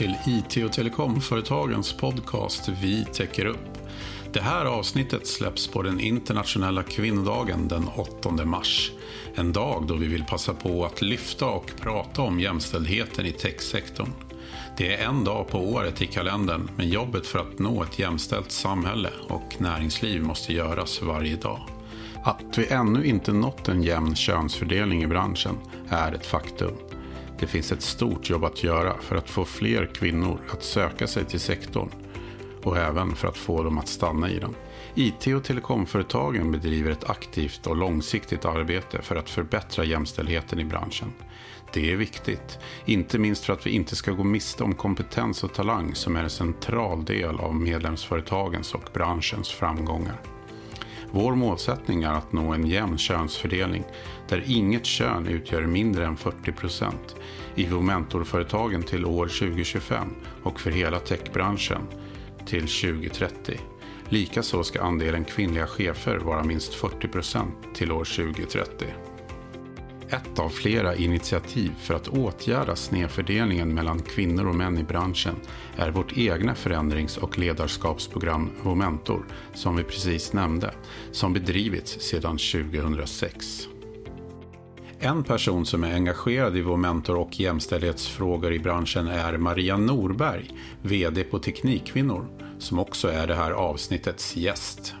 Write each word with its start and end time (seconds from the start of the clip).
Välkommen 0.00 0.24
till 0.24 0.58
IT 0.58 0.64
och 0.64 0.72
telekomföretagens 0.72 1.92
podcast 1.92 2.68
Vi 2.68 3.04
täcker 3.04 3.46
upp. 3.46 3.78
Det 4.32 4.40
här 4.40 4.64
avsnittet 4.64 5.26
släpps 5.26 5.68
på 5.68 5.82
den 5.82 6.00
internationella 6.00 6.82
kvinnodagen 6.82 7.68
den 7.68 7.88
8 7.88 8.44
mars. 8.44 8.92
En 9.34 9.52
dag 9.52 9.86
då 9.86 9.94
vi 9.94 10.06
vill 10.06 10.24
passa 10.24 10.54
på 10.54 10.84
att 10.84 11.02
lyfta 11.02 11.46
och 11.46 11.72
prata 11.80 12.22
om 12.22 12.40
jämställdheten 12.40 13.26
i 13.26 13.32
techsektorn. 13.32 14.12
Det 14.76 14.94
är 14.94 15.08
en 15.08 15.24
dag 15.24 15.48
på 15.48 15.58
året 15.58 16.02
i 16.02 16.06
kalendern, 16.06 16.70
men 16.76 16.88
jobbet 16.88 17.26
för 17.26 17.38
att 17.38 17.58
nå 17.58 17.82
ett 17.82 17.98
jämställt 17.98 18.50
samhälle 18.50 19.10
och 19.28 19.56
näringsliv 19.58 20.22
måste 20.22 20.52
göras 20.52 21.02
varje 21.02 21.36
dag. 21.36 21.60
Att 22.24 22.58
vi 22.58 22.66
ännu 22.66 23.04
inte 23.04 23.32
nått 23.32 23.68
en 23.68 23.82
jämn 23.82 24.14
könsfördelning 24.14 25.02
i 25.02 25.06
branschen 25.06 25.56
är 25.88 26.12
ett 26.12 26.26
faktum. 26.26 26.74
Det 27.38 27.46
finns 27.46 27.72
ett 27.72 27.82
stort 27.82 28.30
jobb 28.30 28.44
att 28.44 28.64
göra 28.64 28.96
för 29.00 29.16
att 29.16 29.30
få 29.30 29.44
fler 29.44 29.86
kvinnor 29.94 30.40
att 30.50 30.62
söka 30.62 31.06
sig 31.06 31.24
till 31.24 31.40
sektorn 31.40 31.88
och 32.62 32.76
även 32.76 33.16
för 33.16 33.28
att 33.28 33.36
få 33.36 33.62
dem 33.62 33.78
att 33.78 33.88
stanna 33.88 34.30
i 34.30 34.38
den. 34.38 34.54
IT 34.94 35.26
och 35.26 35.44
telekomföretagen 35.44 36.52
bedriver 36.52 36.90
ett 36.90 37.10
aktivt 37.10 37.66
och 37.66 37.76
långsiktigt 37.76 38.44
arbete 38.44 39.02
för 39.02 39.16
att 39.16 39.30
förbättra 39.30 39.84
jämställdheten 39.84 40.60
i 40.60 40.64
branschen. 40.64 41.12
Det 41.72 41.92
är 41.92 41.96
viktigt, 41.96 42.58
inte 42.84 43.18
minst 43.18 43.44
för 43.44 43.52
att 43.52 43.66
vi 43.66 43.70
inte 43.70 43.96
ska 43.96 44.12
gå 44.12 44.24
miste 44.24 44.64
om 44.64 44.74
kompetens 44.74 45.44
och 45.44 45.54
talang 45.54 45.94
som 45.94 46.16
är 46.16 46.22
en 46.22 46.30
central 46.30 47.04
del 47.04 47.40
av 47.40 47.54
medlemsföretagens 47.54 48.74
och 48.74 48.90
branschens 48.92 49.50
framgångar. 49.50 50.35
Vår 51.10 51.34
målsättning 51.34 52.02
är 52.02 52.12
att 52.12 52.32
nå 52.32 52.52
en 52.52 52.66
jämn 52.66 52.98
könsfördelning 52.98 53.84
där 54.28 54.42
inget 54.46 54.86
kön 54.86 55.26
utgör 55.26 55.62
mindre 55.62 56.06
än 56.06 56.16
40 56.16 56.52
procent 56.52 57.16
i 57.54 57.66
Vomentorföretagen 57.66 58.82
till 58.82 59.04
år 59.04 59.26
2025 59.26 60.08
och 60.42 60.60
för 60.60 60.70
hela 60.70 60.98
techbranschen 60.98 61.82
till 62.46 62.68
2030. 62.68 63.60
Likaså 64.08 64.64
ska 64.64 64.82
andelen 64.82 65.24
kvinnliga 65.24 65.66
chefer 65.66 66.18
vara 66.18 66.44
minst 66.44 66.74
40 66.74 67.08
procent 67.08 67.54
till 67.74 67.92
år 67.92 68.04
2030. 68.04 68.86
Ett 70.10 70.38
av 70.38 70.48
flera 70.48 70.94
initiativ 70.94 71.72
för 71.78 71.94
att 71.94 72.08
åtgärda 72.08 72.76
snedfördelningen 72.76 73.74
mellan 73.74 74.02
kvinnor 74.02 74.46
och 74.46 74.54
män 74.54 74.78
i 74.78 74.82
branschen 74.82 75.34
är 75.76 75.90
vårt 75.90 76.18
egna 76.18 76.54
förändrings 76.54 77.16
och 77.16 77.38
ledarskapsprogram 77.38 78.50
Momentor 78.62 79.26
som 79.54 79.76
vi 79.76 79.82
precis 79.82 80.32
nämnde, 80.32 80.74
som 81.12 81.32
bedrivits 81.32 82.00
sedan 82.00 82.38
2006. 82.38 83.68
En 84.98 85.24
person 85.24 85.66
som 85.66 85.84
är 85.84 85.94
engagerad 85.94 86.56
i 86.56 86.60
vår 86.60 86.76
mentor 86.76 87.16
och 87.16 87.40
jämställdhetsfrågor 87.40 88.52
i 88.52 88.58
branschen 88.58 89.08
är 89.08 89.36
Maria 89.36 89.76
Norberg, 89.76 90.50
VD 90.82 91.24
på 91.24 91.38
Teknikkvinnor, 91.38 92.26
som 92.58 92.78
också 92.78 93.08
är 93.08 93.26
det 93.26 93.34
här 93.34 93.50
avsnittets 93.50 94.36
gäst. 94.36 94.94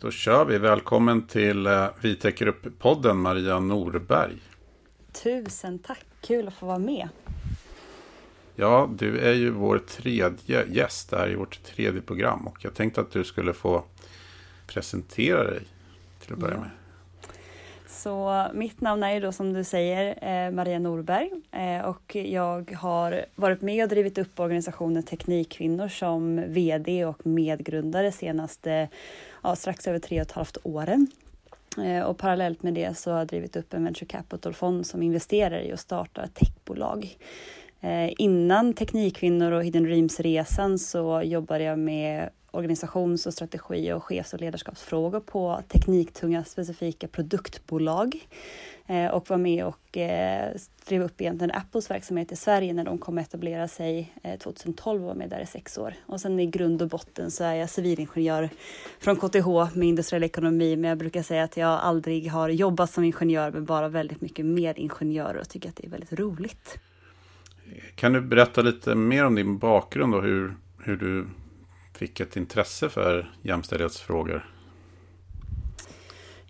Då 0.00 0.10
kör 0.10 0.44
vi. 0.44 0.58
Välkommen 0.58 1.26
till 1.26 1.66
eh, 1.66 1.86
Vi 2.00 2.16
täcker 2.16 2.46
upp-podden 2.46 3.16
Maria 3.16 3.60
Norberg. 3.60 4.36
Tusen 5.12 5.78
tack, 5.78 6.04
kul 6.20 6.48
att 6.48 6.54
få 6.54 6.66
vara 6.66 6.78
med. 6.78 7.08
Ja, 8.54 8.90
du 8.98 9.18
är 9.18 9.32
ju 9.32 9.50
vår 9.50 9.78
tredje 9.78 10.64
gäst 10.68 11.12
här 11.12 11.30
i 11.30 11.34
vårt 11.34 11.62
tredje 11.62 12.00
program 12.00 12.46
och 12.46 12.64
jag 12.64 12.74
tänkte 12.74 13.00
att 13.00 13.10
du 13.10 13.24
skulle 13.24 13.52
få 13.52 13.84
presentera 14.66 15.44
dig 15.44 15.62
till 16.20 16.32
att 16.32 16.38
börja 16.38 16.54
Ja. 16.54 16.60
med. 16.60 16.70
Så 17.90 18.46
mitt 18.54 18.80
namn 18.80 19.02
är 19.02 19.14
ju 19.14 19.20
då 19.20 19.32
som 19.32 19.52
du 19.52 19.64
säger 19.64 20.18
eh, 20.22 20.50
Maria 20.50 20.78
Norberg 20.78 21.30
eh, 21.52 21.84
och 21.84 22.16
jag 22.16 22.72
har 22.72 23.24
varit 23.34 23.62
med 23.62 23.82
och 23.82 23.88
drivit 23.88 24.18
upp 24.18 24.40
organisationen 24.40 25.02
Teknikkvinnor 25.02 25.88
som 25.88 26.44
VD 26.52 27.04
och 27.04 27.26
medgrundare 27.26 28.12
senaste 28.12 28.88
ja, 29.42 29.56
strax 29.56 29.88
över 29.88 29.98
tre 29.98 30.20
och 30.20 30.26
ett 30.26 30.32
halvt 30.32 30.56
åren. 30.62 31.06
Eh, 31.78 32.02
och 32.02 32.18
parallellt 32.18 32.62
med 32.62 32.74
det 32.74 32.96
så 32.96 33.10
har 33.10 33.18
jag 33.18 33.26
drivit 33.26 33.56
upp 33.56 33.74
en 33.74 33.84
venture 33.84 34.06
capital-fond 34.06 34.86
som 34.86 35.02
investerar 35.02 35.60
i 35.60 35.74
och 35.74 35.80
startar 35.80 36.26
techbolag. 36.26 37.16
Eh, 37.80 38.10
innan 38.18 38.74
Teknikkvinnor 38.74 39.52
och 39.52 39.64
Hidden 39.64 39.82
Dreams-resan 39.82 40.78
så 40.78 41.22
jobbade 41.22 41.64
jag 41.64 41.78
med 41.78 42.30
organisations 42.50 43.26
och 43.26 43.32
strategi 43.32 43.92
och 43.92 44.04
chefs 44.04 44.34
och 44.34 44.40
ledarskapsfrågor 44.40 45.20
på 45.20 45.62
tekniktunga 45.68 46.44
specifika 46.44 47.08
produktbolag 47.08 48.28
eh, 48.86 49.06
och 49.06 49.30
var 49.30 49.36
med 49.36 49.64
och 49.64 49.96
eh, 49.98 50.52
drev 50.88 51.02
upp 51.02 51.20
egentligen 51.20 51.50
Apples 51.50 51.90
verksamhet 51.90 52.32
i 52.32 52.36
Sverige 52.36 52.72
när 52.72 52.84
de 52.84 52.98
kom 52.98 53.18
att 53.18 53.26
etablera 53.26 53.68
sig 53.68 54.12
eh, 54.22 54.38
2012 54.38 55.02
och 55.02 55.08
var 55.08 55.14
med 55.14 55.30
där 55.30 55.40
i 55.40 55.46
sex 55.46 55.78
år. 55.78 55.94
Och 56.06 56.20
sen 56.20 56.40
i 56.40 56.46
grund 56.46 56.82
och 56.82 56.88
botten 56.88 57.30
så 57.30 57.44
är 57.44 57.54
jag 57.54 57.70
civilingenjör 57.70 58.48
från 59.00 59.16
KTH 59.16 59.76
med 59.76 59.88
industriell 59.88 60.24
ekonomi 60.24 60.76
men 60.76 60.88
jag 60.88 60.98
brukar 60.98 61.22
säga 61.22 61.44
att 61.44 61.56
jag 61.56 61.80
aldrig 61.80 62.30
har 62.30 62.48
jobbat 62.48 62.90
som 62.90 63.04
ingenjör 63.04 63.50
men 63.50 63.64
bara 63.64 63.88
väldigt 63.88 64.20
mycket 64.20 64.46
med 64.46 64.78
ingenjörer 64.78 65.40
och 65.40 65.48
tycker 65.48 65.68
att 65.68 65.76
det 65.76 65.86
är 65.86 65.90
väldigt 65.90 66.12
roligt. 66.12 66.78
Kan 67.94 68.12
du 68.12 68.20
berätta 68.20 68.62
lite 68.62 68.94
mer 68.94 69.24
om 69.24 69.34
din 69.34 69.58
bakgrund 69.58 70.14
och 70.14 70.22
hur, 70.22 70.56
hur 70.78 70.96
du 70.96 71.26
fick 72.00 72.20
ett 72.20 72.36
intresse 72.36 72.88
för 72.88 73.32
jämställdhetsfrågor? 73.42 74.50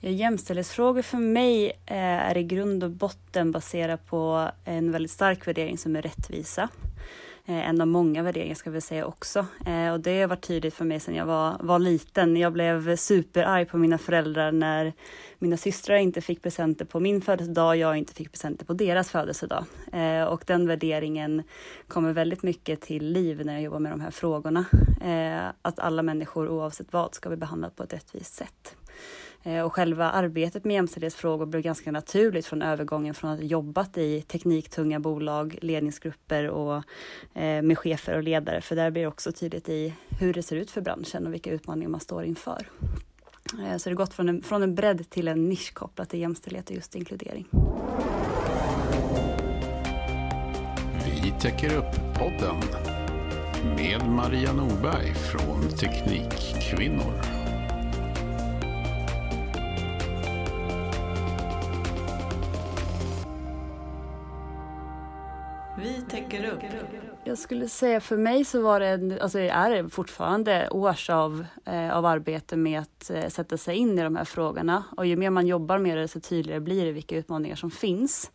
Ja, 0.00 0.10
jämställdhetsfrågor 0.10 1.02
för 1.02 1.18
mig 1.18 1.66
eh, 1.86 1.96
är 1.96 2.36
i 2.36 2.42
grund 2.42 2.84
och 2.84 2.90
botten 2.90 3.52
baserat 3.52 4.06
på 4.06 4.50
en 4.64 4.92
väldigt 4.92 5.10
stark 5.10 5.48
värdering 5.48 5.78
som 5.78 5.96
är 5.96 6.02
rättvisa. 6.02 6.68
Eh, 7.50 7.68
en 7.68 7.80
av 7.80 7.86
många 7.88 8.22
värderingar 8.22 8.54
ska 8.54 8.70
vi 8.70 8.80
säga 8.80 9.06
också. 9.06 9.46
Eh, 9.66 9.92
Och 9.92 10.00
det 10.00 10.20
har 10.20 10.28
varit 10.28 10.42
tydligt 10.46 10.74
för 10.74 10.84
mig 10.84 11.00
sedan 11.00 11.14
jag 11.14 11.26
var, 11.26 11.56
var 11.60 11.78
liten. 11.78 12.36
Jag 12.36 12.52
blev 12.52 12.96
superarg 12.96 13.64
på 13.66 13.78
mina 13.78 13.98
föräldrar 13.98 14.52
när 14.52 14.92
mina 15.38 15.56
systrar 15.56 15.96
inte 15.96 16.20
fick 16.20 16.42
presenter 16.42 16.84
på 16.84 17.00
min 17.00 17.20
födelsedag 17.20 17.68
och 17.68 17.76
jag 17.76 17.96
inte 17.96 18.14
fick 18.14 18.30
presenter 18.32 18.64
på 18.64 18.72
deras 18.72 19.10
födelsedag. 19.10 19.64
Eh, 19.92 20.24
Och 20.24 20.42
den 20.46 20.66
värderingen 20.66 21.42
kommer 21.88 22.12
väldigt 22.12 22.42
mycket 22.42 22.80
till 22.80 23.04
liv 23.12 23.46
när 23.46 23.52
jag 23.52 23.62
jobbar 23.62 23.78
med 23.78 23.92
de 23.92 24.00
här 24.00 24.10
frågorna. 24.10 24.64
Eh, 25.04 25.52
Att 25.62 25.78
alla 25.78 26.02
människor 26.02 26.48
oavsett 26.48 26.92
vad 26.92 27.14
ska 27.14 27.28
bli 27.28 27.36
behandlade 27.36 27.74
på 27.76 27.82
ett 27.82 27.92
rättvist 27.92 28.34
sätt. 28.34 28.76
Eh, 29.42 29.60
och 29.60 29.74
själva 29.74 30.10
arbetet 30.10 30.64
med 30.64 30.74
jämställdhetsfrågor 30.74 31.46
blev 31.46 31.62
ganska 31.62 31.92
naturligt 31.92 32.46
från 32.46 32.62
övergången 32.62 33.14
från 33.14 33.30
att 33.30 33.38
ha 33.38 33.44
jobbat 33.44 33.98
i 33.98 34.22
tekniktunga 34.22 35.00
bolag, 35.00 35.58
ledningsgrupper 35.62 36.48
och 36.48 36.74
eh, 37.34 37.62
med 37.62 37.78
chefer 37.78 38.16
och 38.16 38.22
ledare. 38.22 38.60
För 38.60 38.76
där 38.76 38.90
blir 38.90 39.02
det 39.02 39.08
också 39.08 39.32
tydligt 39.32 39.68
i 39.68 39.94
hur 40.20 40.34
det 40.34 40.42
ser 40.42 40.56
ut 40.56 40.70
för 40.70 40.80
branschen 40.80 41.26
och 41.26 41.34
vilka 41.34 41.50
utmaningar 41.50 41.88
man 41.88 42.00
står 42.00 42.24
inför. 42.24 42.68
Eh, 43.58 43.76
så 43.76 43.88
det 43.88 43.94
har 43.94 43.96
gått 43.96 44.14
från 44.14 44.28
en, 44.28 44.42
från 44.42 44.62
en 44.62 44.74
bredd 44.74 45.10
till 45.10 45.28
en 45.28 45.48
nisch 45.48 45.74
kopplat 45.74 46.10
till 46.10 46.20
jämställdhet 46.20 46.70
och 46.70 46.76
just 46.76 46.94
inkludering. 46.94 47.46
Vi 51.04 51.30
täcker 51.40 51.76
upp 51.76 52.18
podden 52.18 52.56
med 53.76 54.08
Maria 54.08 54.52
Norberg 54.52 55.14
från 55.14 55.68
Teknikkvinnor. 55.68 57.39
Jag 67.24 67.38
skulle 67.38 67.68
säga 67.68 68.00
för 68.00 68.16
mig 68.16 68.44
så 68.44 68.62
var 68.62 68.80
det, 68.80 68.86
en- 68.88 69.18
alltså 69.20 69.38
är 69.38 69.88
fortfarande 69.88 70.68
års 70.70 71.10
av, 71.10 71.44
eh, 71.64 71.96
av 71.96 72.06
arbete 72.06 72.56
med 72.56 72.80
att 72.80 73.10
eh, 73.10 73.28
sätta 73.28 73.56
sig 73.56 73.76
in 73.76 73.98
i 73.98 74.02
de 74.02 74.16
här 74.16 74.24
frågorna. 74.24 74.84
Och 74.96 75.06
ju 75.06 75.16
mer 75.16 75.30
man 75.30 75.46
jobbar 75.46 75.78
med 75.78 75.96
det 75.98 76.08
så 76.08 76.20
tydligare 76.20 76.60
blir 76.60 76.84
det 76.86 76.92
vilka 76.92 77.16
utmaningar 77.16 77.56
som 77.56 77.70
finns. 77.70 78.30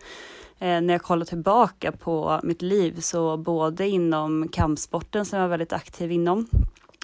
Eh, 0.60 0.82
när 0.82 0.94
jag 0.94 1.02
kollar 1.02 1.26
tillbaka 1.26 1.92
på 1.92 2.40
mitt 2.44 2.62
liv 2.62 3.00
så 3.00 3.38
både 3.38 3.88
inom 3.88 4.48
kampsporten 4.48 5.26
som 5.26 5.40
jag 5.40 5.44
var 5.44 5.50
väldigt 5.50 5.74
aktiv 5.74 6.12
inom, 6.12 6.48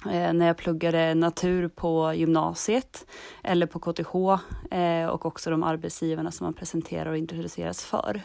Eh, 0.06 0.34
när 0.34 0.48
jag 0.48 0.58
pluggade 0.58 1.16
natur 1.16 1.68
på 1.68 2.14
gymnasiet 2.14 3.06
eller 3.44 3.66
på 3.66 3.80
KTH 3.80 4.16
eh, 4.76 5.08
och 5.08 5.26
också 5.26 5.50
de 5.50 5.64
arbetsgivarna 5.64 6.32
som 6.32 6.46
man 6.46 6.54
presenterar 6.54 7.12
och 7.12 7.18
introduceras 7.18 7.86
för. 7.86 8.22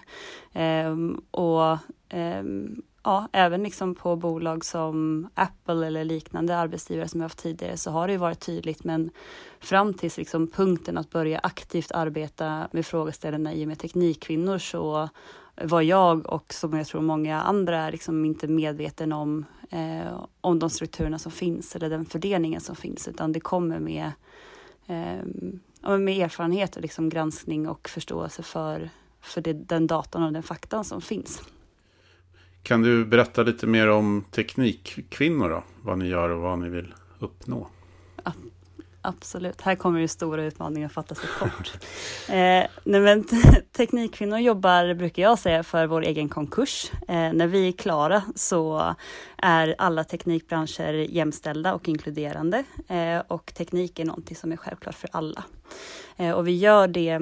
Ehm, 0.52 1.20
och 1.30 1.78
ehm, 2.08 2.82
ja, 3.02 3.28
även 3.32 3.62
liksom 3.62 3.94
på 3.94 4.16
bolag 4.16 4.64
som 4.64 5.28
Apple 5.34 5.86
eller 5.86 6.04
liknande 6.04 6.56
arbetsgivare 6.56 7.08
som 7.08 7.20
jag 7.20 7.24
haft 7.24 7.38
tidigare 7.38 7.76
så 7.76 7.90
har 7.90 8.06
det 8.06 8.12
ju 8.12 8.18
varit 8.18 8.40
tydligt 8.40 8.84
men 8.84 9.10
fram 9.60 9.94
tills 9.94 10.18
liksom 10.18 10.46
punkten 10.46 10.98
att 10.98 11.10
börja 11.10 11.38
aktivt 11.38 11.92
arbeta 11.92 12.68
med 12.70 12.86
frågeställningarna 12.86 13.54
i 13.54 13.64
och 13.64 13.68
med 13.68 13.78
teknikkvinnor 13.78 14.58
så 14.58 15.08
var 15.62 15.82
jag 15.82 16.26
och 16.26 16.52
som 16.52 16.72
jag 16.72 16.86
tror 16.86 17.02
många 17.02 17.40
andra 17.40 17.78
är 17.78 17.92
liksom 17.92 18.24
inte 18.24 18.48
medveten 18.48 19.12
om, 19.12 19.44
eh, 19.70 20.24
om 20.40 20.58
de 20.58 20.70
strukturerna 20.70 21.18
som 21.18 21.32
finns 21.32 21.76
eller 21.76 21.90
den 21.90 22.06
fördelningen 22.06 22.60
som 22.60 22.76
finns 22.76 23.08
utan 23.08 23.32
det 23.32 23.40
kommer 23.40 23.78
med, 23.78 24.12
eh, 24.86 25.96
med 25.98 26.18
erfarenhet 26.18 26.76
och 26.76 26.82
liksom 26.82 27.08
granskning 27.08 27.68
och 27.68 27.88
förståelse 27.88 28.42
för, 28.42 28.90
för 29.20 29.40
det, 29.40 29.52
den 29.52 29.86
datan 29.86 30.22
och 30.22 30.32
den 30.32 30.42
faktan 30.42 30.84
som 30.84 31.00
finns. 31.00 31.42
Kan 32.62 32.82
du 32.82 33.04
berätta 33.04 33.42
lite 33.42 33.66
mer 33.66 33.88
om 33.88 34.24
Teknikkvinnor 34.30 35.48
då? 35.48 35.64
Vad 35.82 35.98
ni 35.98 36.08
gör 36.08 36.30
och 36.30 36.40
vad 36.40 36.58
ni 36.58 36.68
vill 36.68 36.94
uppnå? 37.18 37.68
Absolut, 39.06 39.60
här 39.60 39.74
kommer 39.74 40.00
ju 40.00 40.08
stora 40.08 40.44
utmaningar 40.44 40.86
att 40.86 40.92
fatta 40.92 41.14
sig 41.14 41.28
kort. 41.38 41.72
eh, 42.28 42.66
nej 42.84 43.00
men, 43.00 43.24
teknikkvinnor 43.72 44.38
jobbar, 44.38 44.94
brukar 44.94 45.22
jag 45.22 45.38
säga, 45.38 45.62
för 45.62 45.86
vår 45.86 46.02
egen 46.02 46.28
konkurs. 46.28 46.90
Eh, 47.08 47.32
när 47.32 47.46
vi 47.46 47.68
är 47.68 47.72
klara 47.72 48.22
så 48.34 48.94
är 49.36 49.74
alla 49.78 50.04
teknikbranscher 50.04 50.92
jämställda 50.92 51.74
och 51.74 51.88
inkluderande 51.88 52.64
eh, 52.88 53.18
och 53.28 53.54
teknik 53.54 53.98
är 53.98 54.04
någonting 54.04 54.36
som 54.36 54.52
är 54.52 54.56
självklart 54.56 54.94
för 54.94 55.10
alla. 55.12 55.44
Eh, 56.16 56.30
och 56.30 56.48
vi 56.48 56.56
gör 56.56 56.88
det 56.88 57.20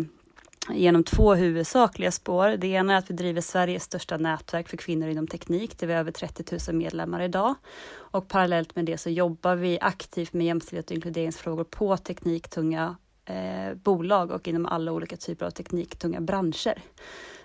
genom 0.70 1.04
två 1.04 1.34
huvudsakliga 1.34 2.10
spår. 2.10 2.48
Det 2.48 2.66
ena 2.66 2.92
är 2.94 2.98
att 2.98 3.10
vi 3.10 3.14
driver 3.14 3.40
Sveriges 3.40 3.82
största 3.82 4.16
nätverk 4.16 4.68
för 4.68 4.76
kvinnor 4.76 5.08
inom 5.08 5.26
teknik, 5.26 5.78
där 5.78 5.86
vi 5.86 5.92
har 5.92 6.00
över 6.00 6.12
30 6.12 6.70
000 6.70 6.76
medlemmar 6.76 7.20
idag. 7.22 7.54
Och 7.94 8.28
parallellt 8.28 8.76
med 8.76 8.84
det 8.84 8.98
så 8.98 9.10
jobbar 9.10 9.56
vi 9.56 9.78
aktivt 9.80 10.32
med 10.32 10.46
jämställdhet 10.46 10.90
och 10.90 10.94
inkluderingsfrågor 10.94 11.64
på 11.64 11.96
tekniktunga 11.96 12.96
eh, 13.24 13.74
bolag 13.74 14.30
och 14.30 14.48
inom 14.48 14.66
alla 14.66 14.92
olika 14.92 15.16
typer 15.16 15.46
av 15.46 15.50
tekniktunga 15.50 16.20
branscher. 16.20 16.82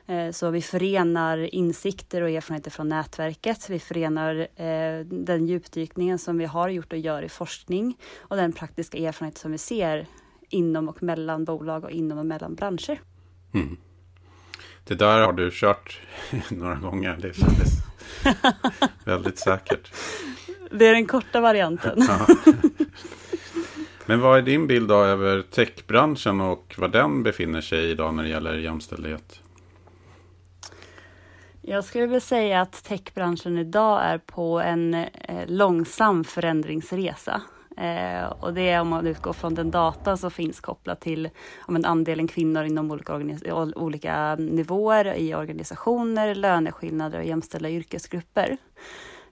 Eh, 0.10 0.32
så 0.32 0.50
vi 0.50 0.62
förenar 0.62 1.56
insikter 1.56 2.22
och 2.22 2.30
erfarenheter 2.30 2.72
från 2.72 2.90
nätverket. 2.90 3.70
Vi 3.70 3.80
förenar 3.80 4.48
eh, 4.56 5.06
den 5.06 5.48
djupdykningen 5.48 6.20
som 6.20 6.38
vi 6.38 6.46
har 6.46 6.70
gjort 6.70 6.94
och 6.94 7.00
gör 7.00 7.24
i 7.24 7.30
forskning 7.30 7.98
och 8.18 8.38
den 8.38 8.54
praktiska 8.54 8.98
erfarenhet 8.98 9.38
som 9.38 9.52
vi 9.52 9.58
ser 9.58 10.08
inom 10.50 10.90
och 10.90 11.04
mellan 11.04 11.46
bolag 11.46 11.84
och 11.84 11.92
inom 11.92 12.18
och 12.18 12.26
mellan 12.26 12.56
branscher. 12.56 13.02
Mm. 13.54 13.78
Det 14.84 14.96
där 14.96 15.22
har 15.22 15.34
du 15.34 15.50
kört 15.54 16.00
några 16.50 16.76
gånger. 16.76 17.18
Det 17.22 17.34
kändes 17.34 17.70
väldigt 19.06 19.40
säkert. 19.40 19.92
Det 20.72 20.88
är 20.88 20.94
den 20.94 21.06
korta 21.06 21.42
varianten. 21.42 22.00
Men 24.06 24.20
vad 24.20 24.38
är 24.38 24.42
din 24.42 24.68
bild 24.68 24.90
då 24.90 25.04
över 25.04 25.42
techbranschen 25.42 26.42
och 26.42 26.76
vad 26.78 26.92
den 26.92 27.24
befinner 27.24 27.62
sig 27.62 27.90
idag 27.92 28.14
när 28.14 28.24
det 28.24 28.30
gäller 28.30 28.58
jämställdhet? 28.58 29.42
Jag 31.62 31.84
skulle 31.84 32.06
vilja 32.06 32.20
säga 32.20 32.62
att 32.62 32.84
techbranschen 32.84 33.58
idag 33.58 34.04
är 34.04 34.18
på 34.18 34.60
en 34.60 34.94
eh, 34.94 35.08
långsam 35.48 36.24
förändringsresa. 36.24 37.42
Eh, 37.80 38.26
och 38.40 38.54
det 38.54 38.70
är 38.70 38.82
om 38.82 38.88
man 38.88 39.08
utgår 39.08 39.34
från 39.34 39.56
den 39.56 39.72
data 39.72 40.18
som 40.18 40.32
finns 40.32 40.60
kopplat 40.60 41.02
till 41.02 41.30
om 41.60 41.76
en 41.76 41.86
andelen 41.86 42.28
kvinnor 42.28 42.64
inom 42.64 42.92
olika, 42.92 43.16
olika 43.76 44.36
nivåer 44.36 45.16
i 45.16 45.36
organisationer, 45.36 46.36
löneskillnader 46.36 47.20
och 47.20 47.26
jämställda 47.26 47.70
yrkesgrupper. 47.70 48.58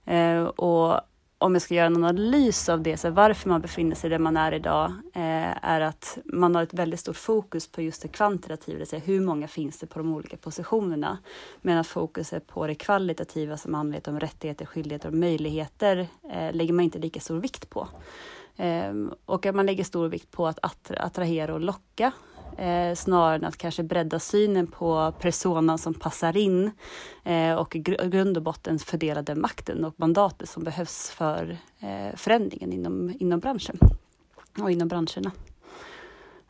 Eh, 0.04 0.42
och 0.42 1.00
om 1.40 1.54
jag 1.54 1.62
ska 1.62 1.74
göra 1.74 1.86
en 1.86 1.96
analys 2.04 2.68
av 2.68 2.82
det, 2.82 2.96
så 2.96 3.10
varför 3.10 3.48
man 3.48 3.60
befinner 3.60 3.96
sig 3.96 4.10
där 4.10 4.18
man 4.18 4.36
är 4.36 4.52
idag, 4.52 4.92
eh, 5.14 5.64
är 5.64 5.80
att 5.80 6.18
man 6.24 6.54
har 6.54 6.62
ett 6.62 6.74
väldigt 6.74 7.00
stort 7.00 7.16
fokus 7.16 7.66
på 7.66 7.82
just 7.82 8.02
det 8.02 8.08
kvantitativa, 8.08 8.74
det 8.74 8.78
vill 8.78 8.86
säga 8.86 9.02
hur 9.04 9.20
många 9.20 9.48
finns 9.48 9.78
det 9.78 9.86
på 9.86 9.98
de 9.98 10.14
olika 10.14 10.36
positionerna, 10.36 11.18
medan 11.62 11.84
fokuset 11.84 12.46
på 12.46 12.66
det 12.66 12.74
kvalitativa 12.74 13.56
som 13.56 13.74
handlar 13.74 14.08
om 14.08 14.20
rättigheter, 14.20 14.66
skyldigheter 14.66 15.08
och 15.08 15.14
möjligheter 15.14 16.08
eh, 16.32 16.52
lägger 16.52 16.72
man 16.72 16.84
inte 16.84 16.98
lika 16.98 17.20
stor 17.20 17.40
vikt 17.40 17.70
på. 17.70 17.88
Ehm, 18.58 19.12
och 19.24 19.46
att 19.46 19.54
man 19.54 19.66
lägger 19.66 19.84
stor 19.84 20.08
vikt 20.08 20.30
på 20.30 20.46
att 20.46 20.90
attrahera 20.90 21.54
och 21.54 21.60
locka 21.60 22.12
eh, 22.58 22.94
snarare 22.94 23.36
än 23.36 23.44
att 23.44 23.56
kanske 23.56 23.82
bredda 23.82 24.18
synen 24.18 24.66
på 24.66 25.12
personan 25.20 25.78
som 25.78 25.94
passar 25.94 26.36
in 26.36 26.70
eh, 27.24 27.54
och 27.54 27.76
i 27.76 27.78
grund 27.78 28.36
och 28.36 28.42
botten 28.42 28.78
fördela 28.78 29.22
den 29.22 29.40
makten 29.40 29.84
och 29.84 29.94
mandatet 29.96 30.48
som 30.48 30.64
behövs 30.64 31.10
för 31.10 31.58
eh, 31.78 32.16
förändringen 32.16 32.72
inom, 32.72 33.14
inom 33.18 33.40
branschen 33.40 33.78
och 34.58 34.70
inom 34.70 34.88
branscherna. 34.88 35.32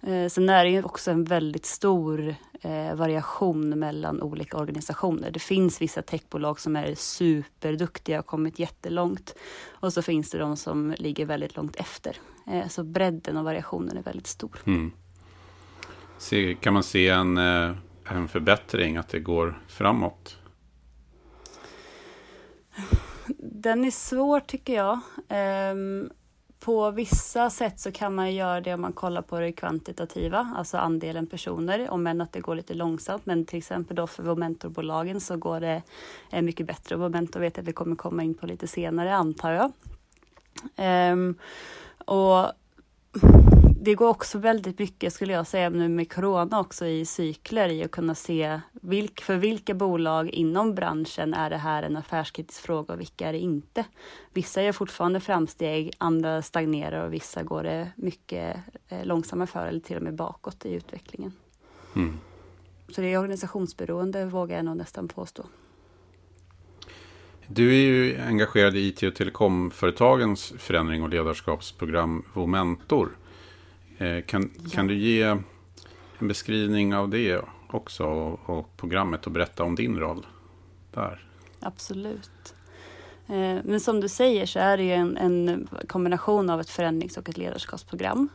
Eh, 0.02 0.28
sen 0.28 0.48
är 0.48 0.64
det 0.64 0.70
ju 0.70 0.82
också 0.82 1.10
en 1.10 1.24
väldigt 1.24 1.66
stor 1.66 2.34
eh, 2.60 2.94
variation 2.94 3.78
mellan 3.78 4.22
olika 4.22 4.56
organisationer. 4.56 5.30
Det 5.30 5.38
finns 5.38 5.80
vissa 5.80 6.02
techbolag 6.02 6.60
som 6.60 6.76
är 6.76 6.94
superduktiga 6.94 8.18
och 8.18 8.26
kommit 8.26 8.58
jättelångt. 8.58 9.34
Och 9.68 9.92
så 9.92 10.02
finns 10.02 10.30
det 10.30 10.38
de 10.38 10.56
som 10.56 10.94
ligger 10.98 11.26
väldigt 11.26 11.56
långt 11.56 11.76
efter. 11.76 12.16
Eh, 12.46 12.68
så 12.68 12.84
bredden 12.84 13.36
och 13.36 13.44
variationen 13.44 13.96
är 13.96 14.02
väldigt 14.02 14.26
stor. 14.26 14.58
Mm. 14.66 14.92
Se, 16.18 16.54
kan 16.54 16.74
man 16.74 16.82
se 16.82 17.08
en, 17.08 17.36
eh, 17.36 17.76
en 18.04 18.28
förbättring, 18.28 18.96
att 18.96 19.08
det 19.08 19.20
går 19.20 19.62
framåt? 19.68 20.38
Den 23.38 23.84
är 23.84 23.90
svår 23.90 24.40
tycker 24.40 24.74
jag. 24.74 25.00
På 26.60 26.90
vissa 26.90 27.50
sätt 27.50 27.80
så 27.80 27.92
kan 27.92 28.14
man 28.14 28.34
göra 28.34 28.60
det 28.60 28.74
om 28.74 28.80
man 28.80 28.92
kollar 28.92 29.22
på 29.22 29.40
det 29.40 29.52
kvantitativa, 29.52 30.54
alltså 30.56 30.76
andelen 30.76 31.26
personer, 31.26 31.90
om 31.90 32.06
än 32.06 32.20
att 32.20 32.32
det 32.32 32.40
går 32.40 32.54
lite 32.54 32.74
långsamt. 32.74 33.26
Men 33.26 33.44
till 33.44 33.58
exempel 33.58 33.96
då 33.96 34.06
för 34.06 34.22
Momentorbolagen 34.22 35.20
så 35.20 35.36
går 35.36 35.60
det 35.60 35.82
eh, 36.32 36.42
mycket 36.42 36.66
bättre. 36.66 36.94
Och 36.94 37.00
Momentor 37.00 37.40
vet 37.40 37.56
jag 37.56 37.62
att 37.62 37.68
vi 37.68 37.72
kommer 37.72 37.96
komma 37.96 38.22
in 38.22 38.34
på 38.34 38.46
lite 38.46 38.66
senare, 38.66 39.14
antar 39.14 39.52
jag. 39.52 39.72
Um, 41.12 41.34
och 42.06 42.52
det 43.80 43.94
går 43.94 44.08
också 44.08 44.38
väldigt 44.38 44.78
mycket, 44.78 45.12
skulle 45.12 45.32
jag 45.32 45.46
säga, 45.46 45.70
nu 45.70 45.88
med 45.88 46.12
corona 46.12 46.60
också 46.60 46.86
i 46.86 47.04
cykler 47.04 47.68
i 47.68 47.84
att 47.84 47.90
kunna 47.90 48.14
se 48.14 48.60
vilk, 48.72 49.20
för 49.20 49.36
vilka 49.36 49.74
bolag 49.74 50.30
inom 50.30 50.74
branschen 50.74 51.34
är 51.34 51.50
det 51.50 51.56
här 51.56 51.82
en 51.82 51.96
affärskritisk 51.96 52.60
fråga 52.60 52.94
och 52.94 53.00
vilka 53.00 53.28
är 53.28 53.32
det 53.32 53.38
inte. 53.38 53.84
Vissa 54.32 54.62
gör 54.62 54.72
fortfarande 54.72 55.20
framsteg, 55.20 55.92
andra 55.98 56.42
stagnerar 56.42 57.06
och 57.06 57.12
vissa 57.12 57.42
går 57.42 57.62
det 57.62 57.92
mycket 57.96 58.56
eh, 58.88 59.04
långsammare 59.04 59.46
för 59.46 59.66
eller 59.66 59.80
till 59.80 59.96
och 59.96 60.02
med 60.02 60.14
bakåt 60.14 60.66
i 60.66 60.74
utvecklingen. 60.74 61.32
Mm. 61.96 62.18
Så 62.88 63.00
det 63.00 63.06
är 63.06 63.18
organisationsberoende 63.18 64.26
vågar 64.26 64.56
jag 64.56 64.64
nog 64.64 64.76
nästan 64.76 65.08
påstå. 65.08 65.46
Du 67.46 67.68
är 67.68 67.80
ju 67.80 68.20
engagerad 68.20 68.76
i 68.76 68.80
IT 68.80 69.02
och 69.02 69.14
telekomföretagens 69.14 70.52
förändring 70.58 71.02
och 71.02 71.08
ledarskapsprogram 71.08 72.24
Vomentor. 72.34 73.08
Eh, 73.98 74.22
kan, 74.22 74.50
ja. 74.62 74.70
kan 74.72 74.86
du 74.86 74.94
ge 74.94 75.22
en 76.18 76.28
beskrivning 76.28 76.94
av 76.94 77.08
det 77.08 77.40
också 77.70 78.04
och, 78.04 78.58
och 78.58 78.76
programmet 78.76 79.26
och 79.26 79.32
berätta 79.32 79.64
om 79.64 79.74
din 79.74 79.98
roll 79.98 80.26
där? 80.90 81.26
Absolut. 81.60 82.54
Eh, 83.26 83.58
men 83.64 83.80
som 83.80 84.00
du 84.00 84.08
säger 84.08 84.46
så 84.46 84.58
är 84.58 84.76
det 84.76 84.82
ju 84.82 84.92
en, 84.92 85.16
en 85.16 85.68
kombination 85.88 86.50
av 86.50 86.60
ett 86.60 86.70
förändrings 86.70 87.16
och 87.16 87.28
ett 87.28 87.38
ledarskapsprogram. 87.38 88.28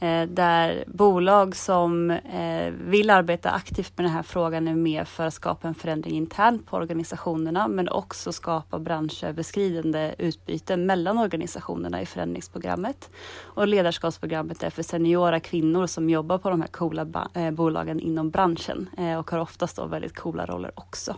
Eh, 0.00 0.28
där 0.28 0.84
bolag 0.86 1.56
som 1.56 2.10
eh, 2.10 2.70
vill 2.70 3.10
arbeta 3.10 3.50
aktivt 3.50 3.92
med 3.96 4.04
den 4.04 4.12
här 4.12 4.22
frågan 4.22 4.68
är 4.68 4.74
med 4.74 5.08
för 5.08 5.26
att 5.26 5.34
skapa 5.34 5.68
en 5.68 5.74
förändring 5.74 6.14
internt 6.14 6.66
på 6.66 6.76
organisationerna 6.76 7.68
men 7.68 7.88
också 7.88 8.32
skapa 8.32 8.78
branschöverskridande 8.78 10.14
utbyte 10.18 10.76
mellan 10.76 11.18
organisationerna 11.18 12.02
i 12.02 12.06
förändringsprogrammet. 12.06 13.10
Och 13.40 13.68
ledarskapsprogrammet 13.68 14.62
är 14.62 14.70
för 14.70 14.82
seniora 14.82 15.40
kvinnor 15.40 15.86
som 15.86 16.10
jobbar 16.10 16.38
på 16.38 16.50
de 16.50 16.60
här 16.60 16.68
coola 16.68 17.28
eh, 17.34 17.50
bolagen 17.50 18.00
inom 18.00 18.30
branschen 18.30 18.90
och 19.18 19.30
har 19.30 19.38
oftast 19.38 19.76
då 19.76 19.86
väldigt 19.86 20.16
coola 20.16 20.46
roller 20.46 20.72
också. 20.74 21.16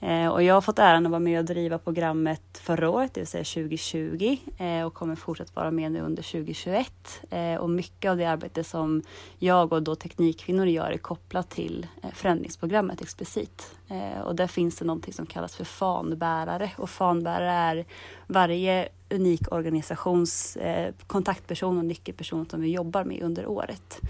Eh, 0.00 0.28
och 0.28 0.42
jag 0.42 0.54
har 0.54 0.60
fått 0.60 0.78
äran 0.78 1.06
att 1.06 1.10
vara 1.10 1.20
med 1.20 1.38
och 1.38 1.44
driva 1.44 1.78
programmet 1.78 2.58
förra 2.58 2.90
året, 2.90 3.14
det 3.14 3.20
vill 3.20 3.26
säga 3.26 3.44
2020 3.44 4.36
eh, 4.58 4.86
och 4.86 4.94
kommer 4.94 5.14
fortsatt 5.14 5.56
vara 5.56 5.70
med 5.70 5.92
nu 5.92 6.00
under 6.00 6.22
2021. 6.22 7.20
Eh, 7.30 7.54
och 7.54 7.70
mycket 7.70 8.10
av 8.10 8.16
det 8.16 8.24
arbete 8.24 8.64
som 8.64 9.02
jag 9.38 9.72
och 9.72 9.82
då 9.82 9.94
Teknikkvinnor 9.94 10.66
gör 10.66 10.90
är 10.90 10.98
kopplat 10.98 11.50
till 11.50 11.86
eh, 12.02 12.10
förändringsprogrammet 12.10 13.02
explicit. 13.02 13.74
Eh, 13.88 14.20
och 14.20 14.36
där 14.36 14.46
finns 14.46 14.76
det 14.76 14.84
någonting 14.84 15.14
som 15.14 15.26
kallas 15.26 15.56
för 15.56 15.64
fanbärare 15.64 16.70
och 16.76 16.90
fanbärare 16.90 17.52
är 17.52 17.84
varje 18.26 18.88
unik 19.10 19.52
organisations 19.52 20.56
eh, 20.56 20.94
kontaktperson 21.06 21.78
och 21.78 21.84
nyckelperson 21.84 22.46
som 22.46 22.60
vi 22.60 22.68
jobbar 22.68 23.04
med 23.04 23.22
under 23.22 23.46
året. 23.46 24.00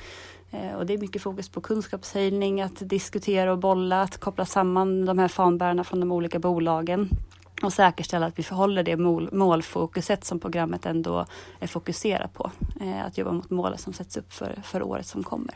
Eh, 0.51 0.75
och 0.75 0.87
det 0.87 0.95
är 0.95 0.99
mycket 0.99 1.23
fokus 1.23 1.49
på 1.49 1.61
kunskapshöjning, 1.61 2.61
att 2.61 2.89
diskutera 2.89 3.53
och 3.53 3.59
bolla, 3.59 4.03
att 4.03 4.19
koppla 4.19 4.45
samman 4.45 5.05
de 5.05 5.19
här 5.19 5.29
fanbärarna 5.29 5.85
från 5.85 6.01
de 6.01 6.13
olika 6.13 6.39
bolagen 6.39 7.09
och 7.63 7.73
säkerställa 7.73 8.27
att 8.27 8.39
vi 8.39 8.43
förhåller 8.43 8.83
det 8.83 8.97
mål, 8.97 9.29
målfokuset 9.33 10.25
som 10.25 10.41
programmet 10.41 10.87
ändå 10.87 11.27
är 11.61 11.67
fokuserat 11.67 12.35
på. 12.35 12.51
Eh, 12.81 13.05
att 13.07 13.19
jobba 13.19 13.33
mot 13.33 13.51
målet 13.51 13.81
som 13.81 13.93
sätts 13.93 14.17
upp 14.17 14.33
för, 14.33 14.63
för 14.65 14.83
året 14.83 15.07
som 15.07 15.23
kommer. 15.23 15.55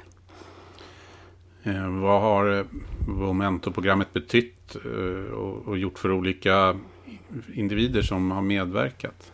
Eh, 1.63 1.89
vad 1.89 2.21
har 2.21 2.67
Momentoprogrammet 3.07 4.13
betytt 4.13 4.77
och 5.67 5.79
gjort 5.79 5.99
för 5.99 6.13
olika 6.13 6.77
individer 7.55 8.03
som 8.03 8.31
har 8.31 8.43
medverkat? 8.43 9.33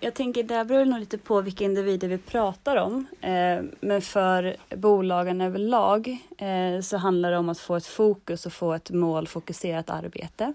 Jag 0.00 0.14
tänker 0.14 0.42
det 0.42 0.64
beror 0.64 0.84
nog 0.84 1.00
lite 1.00 1.18
på 1.18 1.40
vilka 1.40 1.64
individer 1.64 2.08
vi 2.08 2.18
pratar 2.18 2.76
om. 2.76 3.06
Eh, 3.20 3.62
men 3.80 4.02
för 4.02 4.56
bolagen 4.76 5.40
överlag 5.40 6.18
eh, 6.38 6.80
så 6.82 6.96
handlar 6.96 7.30
det 7.30 7.38
om 7.38 7.48
att 7.48 7.58
få 7.58 7.76
ett 7.76 7.86
fokus 7.86 8.46
och 8.46 8.52
få 8.52 8.72
ett 8.72 8.90
målfokuserat 8.90 9.90
arbete. 9.90 10.52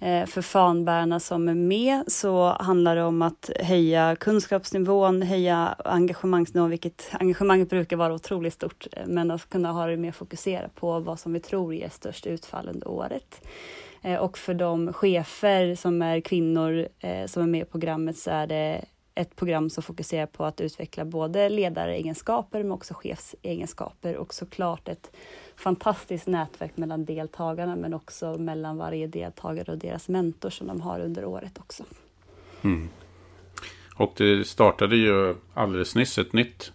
Eh, 0.00 0.26
för 0.26 0.42
fanbärarna 0.42 1.20
som 1.20 1.48
är 1.48 1.54
med 1.54 2.04
så 2.06 2.52
handlar 2.52 2.96
det 2.96 3.02
om 3.02 3.22
att 3.22 3.50
höja 3.60 4.16
kunskapsnivån, 4.16 5.22
höja 5.22 5.74
engagemangsnivån, 5.84 6.70
vilket 6.70 7.10
engagemanget 7.12 7.70
brukar 7.70 7.96
vara 7.96 8.14
otroligt 8.14 8.54
stort, 8.54 8.86
eh, 8.92 9.06
men 9.06 9.30
att 9.30 9.48
kunna 9.48 9.72
ha 9.72 9.86
det 9.86 9.96
mer 9.96 10.12
fokuserat 10.12 10.74
på 10.74 11.00
vad 11.00 11.20
som 11.20 11.32
vi 11.32 11.40
tror 11.40 11.74
ger 11.74 11.88
störst 11.88 12.26
utfall 12.26 12.68
under 12.68 12.88
året. 12.88 13.40
Eh, 14.02 14.16
och 14.16 14.38
för 14.38 14.54
de 14.54 14.92
chefer 14.92 15.74
som 15.74 16.02
är 16.02 16.20
kvinnor 16.20 16.88
som 17.26 17.42
är 17.42 17.46
med 17.46 17.62
i 17.62 17.64
programmet 17.64 18.18
så 18.18 18.30
är 18.30 18.46
det 18.46 18.84
ett 19.18 19.36
program 19.36 19.70
som 19.70 19.82
fokuserar 19.82 20.26
på 20.26 20.44
att 20.44 20.60
utveckla 20.60 21.04
både 21.04 21.48
ledaregenskaper 21.48 22.62
men 22.62 22.72
också 22.72 22.94
chefsegenskaper 22.94 24.16
och 24.16 24.34
såklart 24.34 24.88
ett 24.88 25.10
fantastiskt 25.56 26.26
nätverk 26.26 26.76
mellan 26.76 27.04
deltagarna 27.04 27.76
men 27.76 27.94
också 27.94 28.38
mellan 28.38 28.76
varje 28.76 29.06
deltagare 29.06 29.72
och 29.72 29.78
deras 29.78 30.08
mentor 30.08 30.50
som 30.50 30.66
de 30.66 30.80
har 30.80 31.00
under 31.00 31.24
året 31.24 31.58
också. 31.58 31.84
Mm. 32.62 32.88
Och 33.94 34.14
det 34.16 34.46
startade 34.46 34.96
ju 34.96 35.34
alldeles 35.54 35.94
nyss 35.94 36.18
ett 36.18 36.32
nytt 36.32 36.72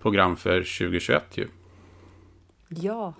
program 0.00 0.36
för 0.36 0.58
2021 0.58 1.36
ju. 1.36 1.48
Ja, 2.68 3.14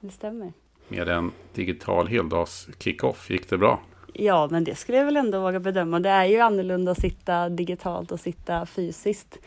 det 0.00 0.10
stämmer. 0.10 0.52
Med 0.90 1.08
en 1.08 1.32
digital 1.54 2.08
heldags 2.08 2.68
kickoff. 2.78 3.30
Gick 3.30 3.50
det 3.50 3.58
bra? 3.58 3.80
Ja, 4.12 4.48
men 4.50 4.64
det 4.64 4.74
skulle 4.74 4.98
jag 4.98 5.04
väl 5.04 5.16
ändå 5.16 5.40
våga 5.40 5.60
bedöma. 5.60 6.00
Det 6.00 6.08
är 6.08 6.24
ju 6.24 6.40
annorlunda 6.40 6.92
att 6.92 7.00
sitta 7.00 7.48
digitalt 7.48 8.12
och 8.12 8.20
sitta 8.20 8.66
fysiskt. 8.66 9.38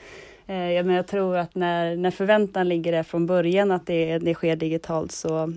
Eh, 0.45 0.55
menar, 0.55 0.93
jag 0.93 1.07
tror 1.07 1.37
att 1.37 1.55
när, 1.55 1.95
när 1.95 2.11
förväntan 2.11 2.69
ligger 2.69 2.91
där 2.91 3.03
från 3.03 3.25
början 3.25 3.71
att 3.71 3.85
det, 3.85 4.17
det 4.17 4.33
sker 4.33 4.55
digitalt 4.55 5.11
så 5.11 5.53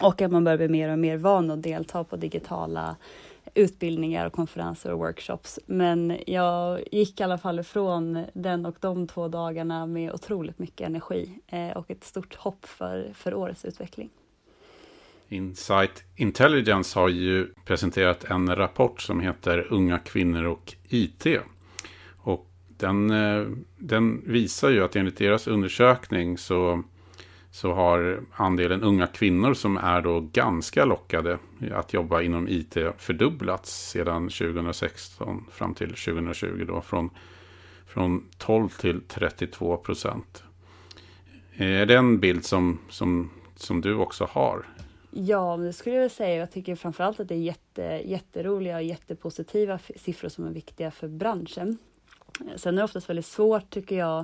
och 0.00 0.22
att 0.22 0.30
man 0.30 0.44
börjar 0.44 0.58
bli 0.58 0.68
mer 0.68 0.92
och 0.92 0.98
mer 0.98 1.16
van 1.16 1.50
att 1.50 1.62
delta 1.62 2.04
på 2.04 2.16
digitala 2.16 2.96
utbildningar 3.54 4.26
och 4.26 4.32
konferenser 4.32 4.92
och 4.92 4.98
workshops. 4.98 5.58
Men 5.66 6.18
jag 6.26 6.80
gick 6.92 7.20
i 7.20 7.22
alla 7.22 7.38
fall 7.38 7.58
ifrån 7.58 8.24
den 8.32 8.66
och 8.66 8.76
de 8.80 9.06
två 9.06 9.28
dagarna 9.28 9.86
med 9.86 10.12
otroligt 10.12 10.58
mycket 10.58 10.86
energi 10.86 11.40
eh, 11.46 11.70
och 11.70 11.90
ett 11.90 12.04
stort 12.04 12.34
hopp 12.34 12.66
för, 12.66 13.10
för 13.14 13.34
årets 13.34 13.64
utveckling. 13.64 14.10
Insight 15.28 16.04
Intelligence 16.16 16.98
har 16.98 17.08
ju 17.08 17.48
presenterat 17.64 18.24
en 18.24 18.56
rapport 18.56 19.00
som 19.00 19.20
heter 19.20 19.66
Unga 19.70 19.98
kvinnor 19.98 20.44
och 20.44 20.74
IT. 20.88 21.26
Och 22.16 22.50
den, 22.78 23.10
eh, 23.10 23.46
den 23.76 24.22
visar 24.26 24.70
ju 24.70 24.84
att 24.84 24.96
enligt 24.96 25.16
deras 25.16 25.46
undersökning 25.46 26.38
så, 26.38 26.82
så 27.50 27.72
har 27.72 28.20
andelen 28.32 28.82
unga 28.82 29.06
kvinnor 29.06 29.54
som 29.54 29.76
är 29.76 30.02
då 30.02 30.20
ganska 30.20 30.84
lockade 30.84 31.38
att 31.72 31.92
jobba 31.92 32.22
inom 32.22 32.48
IT 32.48 32.76
fördubblats 32.98 33.90
sedan 33.90 34.28
2016 34.28 35.44
fram 35.52 35.74
till 35.74 35.94
2020 35.94 36.64
då 36.68 36.80
från, 36.80 37.10
från 37.86 38.24
12 38.38 38.68
till 38.68 39.00
32 39.08 39.76
procent. 39.76 40.42
Är 41.54 41.86
det 41.86 41.96
en 41.96 42.18
bild 42.20 42.44
som, 42.44 42.78
som, 42.88 43.30
som 43.56 43.80
du 43.80 43.94
också 43.94 44.28
har? 44.30 44.66
Ja, 45.10 45.56
det 45.56 45.72
skulle 45.72 45.96
jag 45.96 46.10
säga. 46.10 46.36
Jag 46.36 46.50
tycker 46.50 46.76
framförallt 46.76 47.20
att 47.20 47.28
det 47.28 47.34
är 47.34 47.38
jätte, 47.38 47.82
jätteroliga 48.04 48.76
och 48.76 48.82
jättepositiva 48.82 49.78
siffror 49.96 50.28
som 50.28 50.46
är 50.46 50.50
viktiga 50.50 50.90
för 50.90 51.08
branschen. 51.08 51.78
Eh, 52.40 52.56
sen 52.56 52.74
är 52.74 52.78
det 52.78 52.84
oftast 52.84 53.08
väldigt 53.08 53.26
svårt 53.26 53.70
tycker 53.70 53.98
jag 53.98 54.18